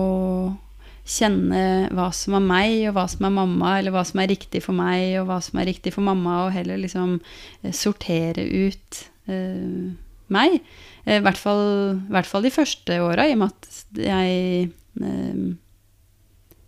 kjenne 1.02 1.90
hva 1.90 2.10
som 2.14 2.36
er 2.38 2.44
meg, 2.46 2.76
og 2.90 2.96
hva 2.96 3.06
som 3.10 3.26
er 3.26 3.34
mamma, 3.34 3.72
eller 3.78 3.94
hva 3.94 4.04
som 4.06 4.20
er 4.22 4.30
riktig 4.30 4.62
for 4.62 4.76
meg, 4.76 5.18
og 5.20 5.26
hva 5.30 5.40
som 5.42 5.58
er 5.58 5.68
riktig 5.72 5.94
for 5.96 6.06
mamma, 6.06 6.44
og 6.44 6.54
heller 6.54 6.78
liksom 6.80 7.18
uh, 7.18 7.72
sortere 7.74 8.44
ut 8.46 9.02
uh, 9.30 9.90
meg. 10.32 10.60
I 11.02 11.18
hvert 11.18 11.40
fall, 11.40 11.98
hvert 12.12 12.28
fall 12.28 12.46
de 12.46 12.54
første 12.54 13.00
åra, 13.02 13.26
i 13.26 13.34
og 13.34 13.42
med 13.42 13.50
at 13.50 14.04
jeg 14.06 14.70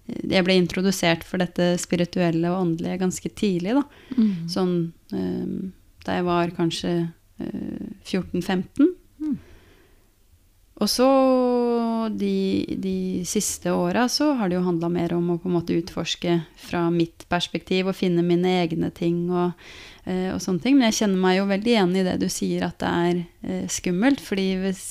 jeg 0.05 0.45
ble 0.45 0.57
introdusert 0.59 1.23
for 1.25 1.41
dette 1.41 1.79
spirituelle 1.81 2.51
og 2.51 2.61
åndelige 2.61 2.99
ganske 3.01 3.31
tidlig. 3.39 3.77
da. 3.79 3.85
Mm. 4.19 4.33
Sånn 4.51 4.75
da 6.05 6.19
jeg 6.19 6.27
var 6.27 6.53
kanskje 6.57 6.93
14-15. 7.39 8.91
Og 10.83 10.91
så 10.91 11.07
de, 12.11 12.67
de 12.83 13.23
siste 13.29 13.71
åra 13.71 14.09
så 14.11 14.33
har 14.35 14.51
det 14.51 14.59
jo 14.59 14.65
handla 14.67 14.91
mer 14.91 15.15
om 15.15 15.31
å 15.31 15.39
på 15.39 15.49
en 15.49 15.55
måte 15.55 15.77
utforske 15.79 16.41
fra 16.59 16.89
mitt 16.91 17.27
perspektiv 17.31 17.89
og 17.91 17.99
finne 17.99 18.25
mine 18.27 18.57
egne 18.65 18.91
ting 18.95 19.29
og, 19.31 19.55
eh, 20.03 20.33
og 20.35 20.43
sånne 20.43 20.65
ting. 20.65 20.75
Men 20.79 20.91
jeg 20.91 20.99
kjenner 20.99 21.23
meg 21.23 21.39
jo 21.39 21.47
veldig 21.53 21.75
igjen 21.77 21.95
i 21.95 22.05
det 22.09 22.19
du 22.25 22.27
sier 22.33 22.67
at 22.67 22.79
det 22.83 22.91
er 22.91 23.23
eh, 23.23 23.65
skummelt. 23.71 24.23
fordi 24.25 24.49
hvis, 24.65 24.85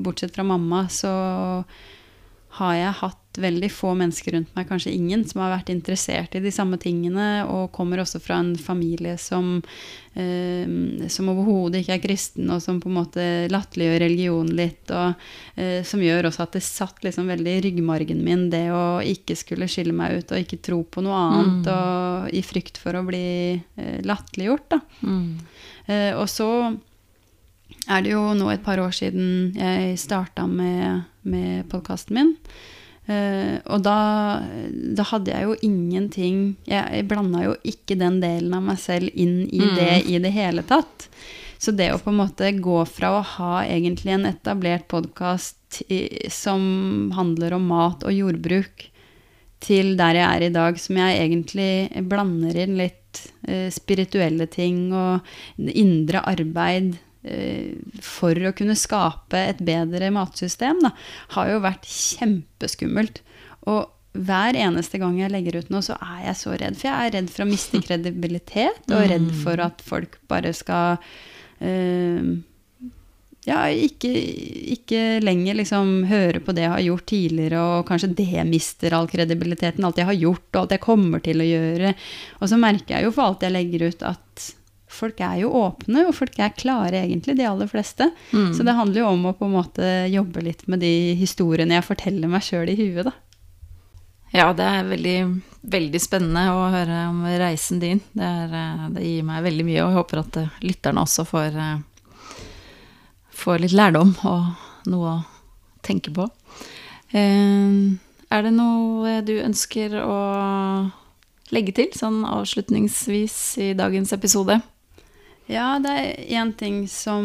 bortsett 0.00 0.32
fra 0.32 0.46
mamma 0.48 0.86
så 0.88 1.12
har 2.58 2.74
jeg 2.78 3.00
hatt 3.02 3.27
veldig 3.40 3.70
få 3.72 3.92
mennesker 3.98 4.34
rundt 4.36 4.54
meg, 4.56 4.66
kanskje 4.68 4.94
ingen, 4.94 5.24
som 5.28 5.42
har 5.42 5.54
vært 5.56 5.72
interessert 5.72 6.34
i 6.36 6.42
de 6.44 6.52
samme 6.54 6.78
tingene, 6.80 7.44
og 7.48 7.72
kommer 7.74 8.02
også 8.02 8.20
fra 8.22 8.40
en 8.42 8.54
familie 8.60 9.16
som, 9.20 9.60
eh, 10.14 10.66
som 11.12 11.30
overhodet 11.32 11.82
ikke 11.82 11.96
er 11.98 12.02
kristen, 12.02 12.50
og 12.54 12.62
som 12.64 12.80
på 12.82 12.90
en 12.90 12.98
måte 12.98 13.26
latterliggjør 13.52 14.02
religion 14.04 14.50
litt, 14.58 14.90
og 14.90 15.14
eh, 15.56 15.80
som 15.86 16.02
gjør 16.04 16.30
også 16.30 16.46
at 16.46 16.58
det 16.58 16.64
satt 16.66 17.06
liksom 17.06 17.30
veldig 17.30 17.56
i 17.58 17.62
ryggmargen 17.68 18.24
min, 18.24 18.48
det 18.52 18.66
å 18.74 18.98
ikke 19.04 19.38
skulle 19.38 19.70
skille 19.70 19.96
meg 19.96 20.20
ut 20.20 20.34
og 20.34 20.44
ikke 20.44 20.62
tro 20.64 20.82
på 20.84 21.04
noe 21.06 21.22
annet, 21.28 21.62
mm. 21.64 21.72
og 21.76 22.36
i 22.36 22.44
frykt 22.46 22.82
for 22.82 22.98
å 22.98 23.06
bli 23.06 23.28
eh, 23.54 23.98
latterliggjort, 24.06 24.68
da. 24.76 24.82
Mm. 25.02 25.32
Eh, 25.88 26.12
og 26.18 26.28
så 26.30 26.50
er 27.88 28.04
det 28.04 28.12
jo 28.12 28.22
nå 28.36 28.50
et 28.52 28.64
par 28.64 28.80
år 28.82 28.92
siden 28.96 29.54
jeg 29.56 29.96
starta 30.00 30.46
med, 30.48 31.06
med 31.28 31.68
podkasten 31.72 32.18
min. 32.18 32.34
Uh, 33.08 33.56
og 33.72 33.80
da, 33.86 33.98
da, 34.68 35.04
hadde 35.08 35.32
jeg 35.32 35.46
jo 35.46 35.54
ingenting 35.64 36.40
Jeg, 36.68 36.82
jeg 36.92 37.06
blanda 37.08 37.40
jo 37.46 37.54
ikke 37.64 37.96
den 37.96 38.18
delen 38.20 38.52
av 38.52 38.66
meg 38.66 38.76
selv 38.82 39.08
inn 39.16 39.46
i 39.46 39.62
mm. 39.62 39.70
det 39.78 39.94
i 40.12 40.20
det 40.20 40.32
hele 40.34 40.64
tatt. 40.68 41.08
Så 41.58 41.72
det 41.72 41.88
å 41.94 42.02
på 42.02 42.12
en 42.12 42.20
måte 42.20 42.52
gå 42.60 42.82
fra 42.86 43.14
å 43.16 43.24
ha 43.24 43.54
egentlig 43.64 44.12
en 44.14 44.28
etablert 44.28 44.84
podkast 44.92 45.80
som 46.30 46.62
handler 47.16 47.56
om 47.56 47.66
mat 47.72 48.04
og 48.06 48.14
jordbruk, 48.14 48.86
til 49.58 49.96
der 49.98 50.20
jeg 50.20 50.28
er 50.28 50.44
i 50.46 50.52
dag, 50.54 50.78
som 50.78 51.00
jeg 51.00 51.18
egentlig 51.18 52.04
blander 52.06 52.60
inn 52.62 52.76
litt 52.78 53.24
uh, 53.48 53.66
spirituelle 53.74 54.46
ting 54.52 54.92
og 54.94 55.26
indre 55.58 56.22
arbeid 56.28 56.94
Eh, 56.94 57.07
for 58.04 58.48
å 58.48 58.54
kunne 58.56 58.76
skape 58.78 59.40
et 59.50 59.62
bedre 59.64 60.10
matsystem, 60.14 60.80
da, 60.84 60.92
har 61.34 61.52
jo 61.52 61.62
vært 61.64 61.88
kjempeskummelt. 61.90 63.22
Og 63.68 63.88
hver 64.18 64.56
eneste 64.58 65.00
gang 65.02 65.18
jeg 65.20 65.32
legger 65.32 65.60
ut 65.60 65.72
noe, 65.72 65.84
så 65.84 65.98
er 66.00 66.28
jeg 66.28 66.40
så 66.40 66.54
redd. 66.54 66.78
For 66.78 66.90
jeg 66.90 67.08
er 67.08 67.16
redd 67.18 67.32
for 67.32 67.44
å 67.44 67.50
miste 67.50 67.82
kredibilitet, 67.86 68.84
og 68.90 69.08
redd 69.10 69.30
mm. 69.30 69.40
for 69.42 69.64
at 69.64 69.82
folk 69.84 70.18
bare 70.30 70.54
skal 70.56 70.98
uh, 70.98 72.30
ja, 73.48 73.62
ikke, 73.72 74.10
ikke, 74.74 75.02
lenger 75.24 75.56
liksom 75.60 75.92
høre 76.10 76.42
på 76.44 76.52
det 76.56 76.66
jeg 76.66 76.74
har 76.74 76.84
gjort 76.84 77.08
tidligere, 77.08 77.64
og 77.64 77.88
kanskje 77.88 78.12
det 78.18 78.44
mister 78.48 78.96
all 78.96 79.08
kredibiliteten, 79.10 79.84
alt 79.86 80.00
jeg 80.00 80.08
har 80.10 80.18
gjort, 80.18 80.48
og 80.52 80.62
alt 80.62 80.76
jeg 80.76 80.84
kommer 80.84 81.24
til 81.24 81.42
å 81.42 81.48
gjøre. 81.48 81.94
Og 82.40 82.50
så 82.50 82.60
merker 82.60 82.96
jeg 82.96 83.08
jo 83.08 83.14
for 83.14 83.28
alt 83.28 83.46
jeg 83.46 83.54
legger 83.54 83.88
ut, 83.88 84.06
at 84.10 84.48
folk 84.88 85.20
er 85.20 85.42
jo 85.42 85.52
åpne, 85.54 86.06
og 86.08 86.16
folk 86.16 86.38
er 86.40 86.54
klare, 86.56 87.04
egentlig, 87.04 87.36
de 87.38 87.46
aller 87.48 87.68
fleste. 87.70 88.10
Mm. 88.32 88.52
Så 88.56 88.66
det 88.66 88.76
handler 88.78 89.02
jo 89.02 89.08
om 89.12 89.26
å 89.28 89.34
på 89.36 89.48
en 89.48 89.56
måte 89.58 89.88
jobbe 90.12 90.44
litt 90.46 90.66
med 90.70 90.82
de 90.84 91.14
historiene 91.20 91.78
jeg 91.78 91.86
forteller 91.86 92.30
meg 92.32 92.46
sjøl 92.46 92.72
i 92.72 92.78
huet, 92.78 93.08
da. 93.10 93.14
Ja, 94.34 94.50
det 94.52 94.64
er 94.64 94.88
veldig, 94.90 95.18
veldig 95.72 96.00
spennende 96.04 96.42
å 96.52 96.66
høre 96.72 96.98
om 97.08 97.22
reisen 97.40 97.80
din. 97.80 98.02
Det, 98.12 98.26
er, 98.26 98.52
eh, 98.52 98.82
det, 98.92 99.04
gir 99.06 99.24
meg 99.28 99.46
veldig 99.46 99.64
mye, 99.64 99.78
og 99.80 99.88
jeg 99.88 99.98
håper 100.02 100.20
at 100.20 100.40
eh, 100.42 100.58
lytterne 100.66 101.04
også 101.04 101.24
får, 101.28 101.56
eh, 101.56 102.42
får 103.44 103.64
litt 103.64 103.76
lærdom 103.76 104.12
og 104.28 104.90
noe 104.92 105.14
å 105.14 105.18
tenke 105.84 106.12
på. 106.12 106.28
Er 107.08 108.42
det 108.44 108.50
noe 108.52 109.20
du 109.24 109.38
ønsker 109.40 109.94
å 110.02 110.18
legge 111.54 111.72
til 111.78 111.94
sånn 111.96 112.20
avslutningsvis 112.28 113.38
i 113.64 113.70
dagens 113.78 114.12
episode? 114.12 114.58
Ja, 115.48 115.78
det 115.80 115.92
er 115.96 116.40
én 116.42 116.50
ting 116.60 116.82
som, 116.92 117.24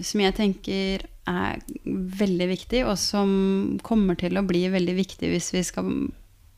som, 0.00 0.22
jeg 0.24 0.36
tenker 0.38 1.02
er 1.28 1.58
veldig 1.84 2.46
viktig, 2.54 2.80
og 2.88 2.96
som 2.98 3.30
kommer 3.84 4.16
til 4.18 4.40
å 4.40 4.46
bli 4.46 4.64
veldig 4.72 4.94
viktig 4.96 5.28
hvis 5.28 5.50
vi 5.52 5.62
skal 5.68 5.90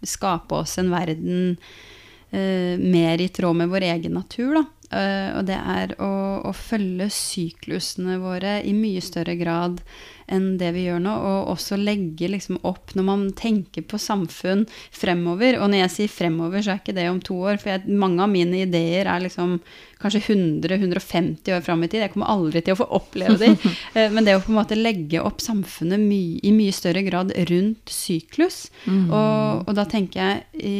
skape 0.06 0.62
oss 0.62 0.76
en 0.78 0.92
verden 0.94 1.56
uh, 1.58 2.78
mer 2.78 3.22
i 3.22 3.28
tråd 3.34 3.58
med 3.58 3.74
vår 3.74 3.88
egen 3.90 4.14
natur. 4.20 4.60
Da. 4.60 4.64
Uh, 4.92 5.28
og 5.40 5.50
det 5.50 5.58
er 5.58 5.96
å, 5.98 6.12
å 6.46 6.54
følge 6.54 7.10
syklusene 7.10 8.20
våre 8.22 8.60
i 8.62 8.74
mye 8.76 9.02
større 9.02 9.34
grad 9.40 9.82
enn 10.32 10.56
det 10.60 10.72
vi 10.76 10.86
gjør 10.86 11.00
nå, 11.04 11.12
og 11.12 11.52
også 11.52 11.78
legge 11.80 12.30
liksom 12.30 12.60
opp 12.68 12.94
når 12.96 13.06
man 13.06 13.24
tenker 13.38 13.84
på 13.88 14.00
samfunn 14.00 14.64
fremover. 14.94 15.58
Og 15.60 15.70
når 15.70 15.84
jeg 15.84 15.94
sier 15.96 16.12
fremover, 16.12 16.64
så 16.64 16.74
er 16.74 16.82
ikke 16.82 16.96
det 16.96 17.08
om 17.10 17.20
to 17.24 17.36
år, 17.42 17.60
for 17.62 17.74
jeg, 17.74 17.84
mange 18.02 18.22
av 18.24 18.32
mine 18.32 18.64
ideer 18.64 19.10
er 19.10 19.24
liksom 19.24 19.58
kanskje 20.02 20.22
100-150 20.34 21.54
år 21.56 21.64
fram 21.64 21.84
i 21.84 21.88
tid. 21.90 22.02
Jeg 22.02 22.14
kommer 22.14 22.32
aldri 22.32 22.62
til 22.64 22.74
å 22.74 22.80
få 22.82 22.88
oppleve 22.98 23.38
de. 23.40 23.52
Eh, 23.92 24.08
men 24.12 24.24
det 24.24 24.34
å 24.36 24.40
på 24.40 24.52
en 24.52 24.56
måte 24.56 24.76
legge 24.78 25.20
opp 25.20 25.42
samfunnet 25.42 26.00
my 26.00 26.38
i 26.46 26.52
mye 26.54 26.72
større 26.72 27.02
grad 27.04 27.32
rundt 27.50 27.90
syklus, 27.92 28.70
mm. 28.86 29.10
og, 29.10 29.66
og, 29.66 29.72
da 29.76 29.84
tenker 29.88 30.22
jeg 30.22 30.64
i, 30.64 30.76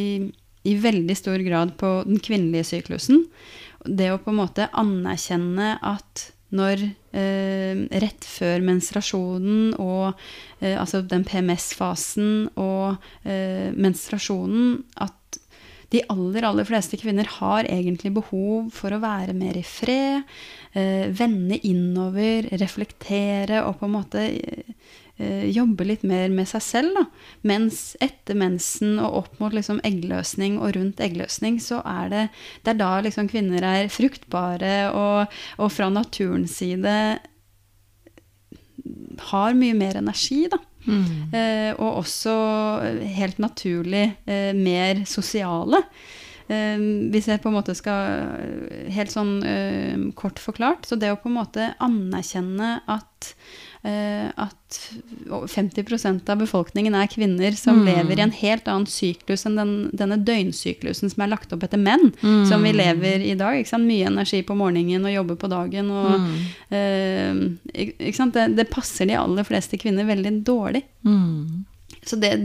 i 0.71 0.75
veldig 0.81 1.17
stor 1.19 1.43
grad 1.45 1.75
på 1.81 1.91
den 2.07 2.23
kvinnelige 2.25 2.71
syklusen. 2.71 3.27
Det 3.85 4.09
å 4.13 4.21
på 4.23 4.33
en 4.33 4.39
måte 4.39 4.71
anerkjenne 4.79 5.75
at 5.83 6.29
når 6.55 6.87
rett 7.13 8.25
før 8.25 8.63
menstruasjonen 8.65 9.75
og 9.83 10.15
eh, 10.61 10.79
altså 10.79 11.03
den 11.05 11.27
PMS-fasen 11.29 12.49
og 12.57 12.97
eh, 13.29 13.69
menstruasjonen 13.77 14.79
at 15.05 15.19
de 15.93 16.01
aller, 16.09 16.45
aller 16.49 16.65
fleste 16.65 16.97
kvinner 17.01 17.29
har 17.39 17.69
egentlig 17.69 18.15
behov 18.17 18.71
for 18.73 18.95
å 18.95 19.01
være 19.03 19.35
mer 19.37 19.59
i 19.61 19.65
fred, 19.67 20.25
eh, 20.73 21.11
vende 21.13 21.59
innover, 21.69 22.49
reflektere 22.63 23.61
og 23.67 23.77
på 23.81 23.89
en 23.89 23.97
måte 23.99 24.25
eh, 24.31 24.73
jobbe 25.53 25.87
litt 25.87 26.05
mer 26.09 26.33
med 26.35 26.49
seg 26.51 26.65
selv. 26.65 26.97
Da. 26.97 27.05
Mens 27.49 27.81
etter 28.03 28.39
mensen 28.39 28.97
og 29.03 29.19
opp 29.23 29.43
mot 29.43 29.55
liksom 29.55 29.83
eggløsning 29.87 30.59
og 30.61 30.75
rundt 30.77 31.03
eggløsning, 31.05 31.61
så 31.63 31.81
er 31.87 32.13
det, 32.13 32.23
det 32.65 32.75
er 32.75 32.81
da 32.81 32.93
liksom 33.05 33.31
kvinner 33.33 33.65
er 33.67 33.93
fruktbare 33.93 34.77
og, 34.97 35.37
og 35.59 35.73
fra 35.75 35.91
naturens 35.93 36.57
side 36.63 36.97
har 39.31 39.55
mye 39.59 39.75
mer 39.79 39.99
energi, 40.01 40.47
da. 40.51 40.59
Mm. 40.83 41.31
Eh, 41.31 41.71
og 41.77 42.01
også 42.01 42.33
helt 43.15 43.39
naturlig 43.43 44.09
eh, 44.27 44.51
mer 44.57 45.05
sosiale. 45.07 45.83
Eh, 46.49 46.81
hvis 47.13 47.29
jeg 47.31 47.43
på 47.43 47.53
en 47.53 47.55
måte 47.55 47.75
skal 47.79 48.91
Helt 48.93 49.13
sånn 49.15 49.37
eh, 49.47 50.09
kort 50.19 50.43
forklart. 50.43 50.89
Så 50.89 50.99
det 50.99 51.13
å 51.13 51.21
på 51.21 51.31
en 51.31 51.39
måte 51.39 51.71
anerkjenne 51.83 52.81
at 52.91 53.33
Eh, 53.33 53.72
at 53.83 54.77
50% 55.27 56.29
av 56.31 56.39
befolkningen 56.39 56.95
er 56.95 57.09
kvinner 57.11 57.57
som 57.59 57.81
mm. 57.81 57.87
lever 57.89 58.21
i 58.21 58.23
en 58.23 58.35
helt 58.37 58.69
annen 58.71 58.87
syklus 58.87 59.43
enn 59.49 59.59
den, 59.59 59.73
denne 59.91 60.21
døgnsyklusen 60.23 61.11
som 61.11 61.25
er 61.25 61.33
lagt 61.33 61.51
opp 61.55 61.67
etter 61.67 61.83
menn, 61.83 62.13
mm. 62.21 62.45
som 62.47 62.63
vi 62.63 62.71
lever 62.77 63.25
i 63.27 63.35
dag. 63.39 63.59
Mye 63.83 64.07
energi 64.13 64.45
på 64.47 64.55
morgenen 64.59 65.09
og 65.09 65.17
jobbe 65.17 65.37
på 65.41 65.51
dagen. 65.51 65.91
Og, 65.91 66.15
mm. 66.23 66.39
eh, 66.79 68.23
det, 68.37 68.47
det, 68.55 68.71
passer 68.71 69.11
de 69.11 69.19
aller 69.19 69.47
fleste 69.51 69.81
kvinner 69.83 70.07
veldig 70.07 70.37
dårlig. 70.47 70.85
Mm. 71.03 71.65
Så 72.07 72.17
det, 72.23 72.37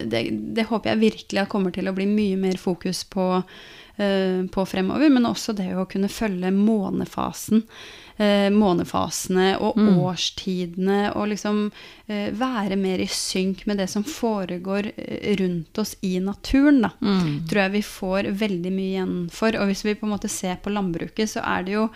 det, 0.00 0.22
det, 0.30 0.66
håper 0.68 0.92
jeg 0.92 1.02
virkelig 1.02 1.48
kommer 1.52 1.72
til 1.74 1.88
å 1.88 1.94
bli 1.96 2.06
mye 2.08 2.40
mer 2.40 2.58
fokus 2.60 3.02
på, 3.08 3.26
uh, 3.40 4.40
på 4.52 4.64
fremover. 4.68 5.12
Men 5.12 5.28
også 5.28 5.56
det 5.56 5.70
å 5.76 5.86
kunne 5.88 6.12
følge 6.12 6.52
månefasen 6.56 7.64
eh, 8.16 8.50
månefasene 8.54 9.54
og 9.58 9.78
mm. 9.78 9.88
årstidene, 10.04 11.00
og 11.14 11.30
liksom 11.32 11.64
eh, 12.06 12.28
være 12.34 12.78
mer 12.80 13.02
i 13.02 13.08
synk 13.10 13.64
med 13.70 13.82
det 13.82 13.88
som 13.92 14.04
foregår 14.06 14.90
eh, 14.94 15.32
rundt 15.40 15.82
oss 15.82 15.96
i 16.06 16.16
naturen, 16.22 16.82
da, 16.86 16.92
mm. 17.00 17.32
tror 17.50 17.64
jeg 17.64 17.76
vi 17.78 17.86
får 17.88 18.30
veldig 18.44 18.74
mye 18.74 18.92
igjen 18.92 19.16
for. 19.32 19.56
Og 19.60 19.72
hvis 19.72 19.84
vi 19.86 19.96
på 19.98 20.08
en 20.08 20.14
måte 20.14 20.32
ser 20.32 20.60
på 20.62 20.72
landbruket, 20.74 21.36
så 21.36 21.44
er 21.56 21.66
det 21.66 21.76
jo 21.78 21.88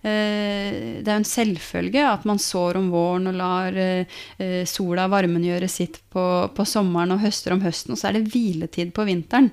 det 0.00 1.04
er 1.04 1.12
jo 1.12 1.20
en 1.20 1.26
selvfølge 1.28 2.00
at 2.08 2.22
man 2.28 2.38
sår 2.40 2.78
om 2.80 2.86
våren 2.92 3.28
og 3.28 3.34
lar 3.36 3.74
eh, 3.76 4.62
sola 4.68 5.04
varmen 5.12 5.44
gjøre 5.44 5.68
sitt 5.68 5.98
på, 6.08 6.22
på, 6.56 6.64
sommeren 6.64 7.12
og 7.12 7.20
høster 7.20 7.52
om 7.52 7.60
høsten, 7.60 7.92
og 7.92 8.00
så 8.00 8.08
er 8.08 8.16
det 8.16 8.30
hviletid 8.32 8.94
på 8.96 9.04
vinteren. 9.04 9.50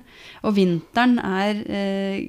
Og 0.48 0.54
vinteren 0.56 1.18
er 1.20 1.60
eh, 1.68 2.22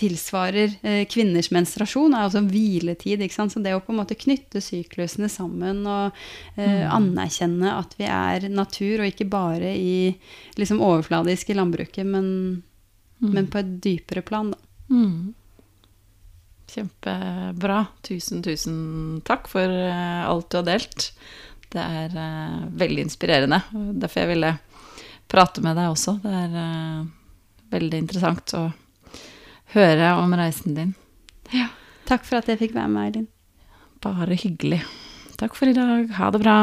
tilsvarer 0.00 0.78
kvinners 1.12 1.50
menstruasjon, 1.52 2.14
er 2.16 2.24
altså 2.24 2.40
hviletid. 2.46 3.20
ikke 3.20 3.36
sant? 3.36 3.52
Så 3.52 3.60
det 3.60 3.74
å 3.76 3.82
på 3.84 3.92
en 3.92 4.00
måte 4.00 4.16
knytte 4.16 4.62
syklusene 4.64 5.28
sammen 5.28 5.82
og 5.84 6.16
mm. 6.56 6.86
anerkjenne 6.88 7.74
at 7.74 7.92
vi 8.00 8.08
er 8.08 8.48
natur, 8.48 9.02
og 9.02 9.10
ikke 9.10 9.28
bare 9.28 9.74
i 9.76 10.14
liksom 10.56 10.80
overfladisk 10.84 11.52
i 11.52 11.58
landbruket, 11.58 12.06
men, 12.06 12.32
mm. 13.20 13.28
men 13.28 13.50
på 13.52 13.60
et 13.60 13.76
dypere 13.84 14.24
plan, 14.24 14.54
da. 14.54 14.60
Mm. 14.90 15.34
Kjempebra. 16.70 17.84
Tusen, 18.06 18.42
tusen 18.46 18.76
takk 19.26 19.48
for 19.50 19.66
eh, 19.66 20.22
alt 20.26 20.50
du 20.50 20.60
har 20.60 20.66
delt. 20.68 21.10
Det 21.70 21.82
er 21.82 22.14
uh, 22.16 22.62
veldig 22.74 23.04
inspirerende. 23.06 23.60
Derfor 23.70 24.24
jeg 24.24 24.30
ville 24.32 24.54
prate 25.30 25.62
med 25.62 25.78
deg 25.78 25.92
også. 25.92 26.16
Det 26.22 26.32
er 26.34 26.56
uh, 26.56 27.04
veldig 27.70 28.00
interessant 28.02 28.56
å 28.58 28.64
høre 29.76 30.10
om 30.18 30.34
reisen 30.38 30.74
din. 30.74 30.96
Ja. 31.54 31.68
Takk 32.10 32.26
for 32.26 32.40
at 32.40 32.50
jeg 32.50 32.58
fikk 32.58 32.74
være 32.74 32.90
med, 32.90 33.06
Eilin. 33.06 33.30
Bare 34.02 34.34
hyggelig. 34.34 34.82
Takk 35.38 35.54
for 35.54 35.70
i 35.70 35.76
dag. 35.76 36.10
Ha 36.18 36.34
det 36.34 36.42
bra. 36.42 36.58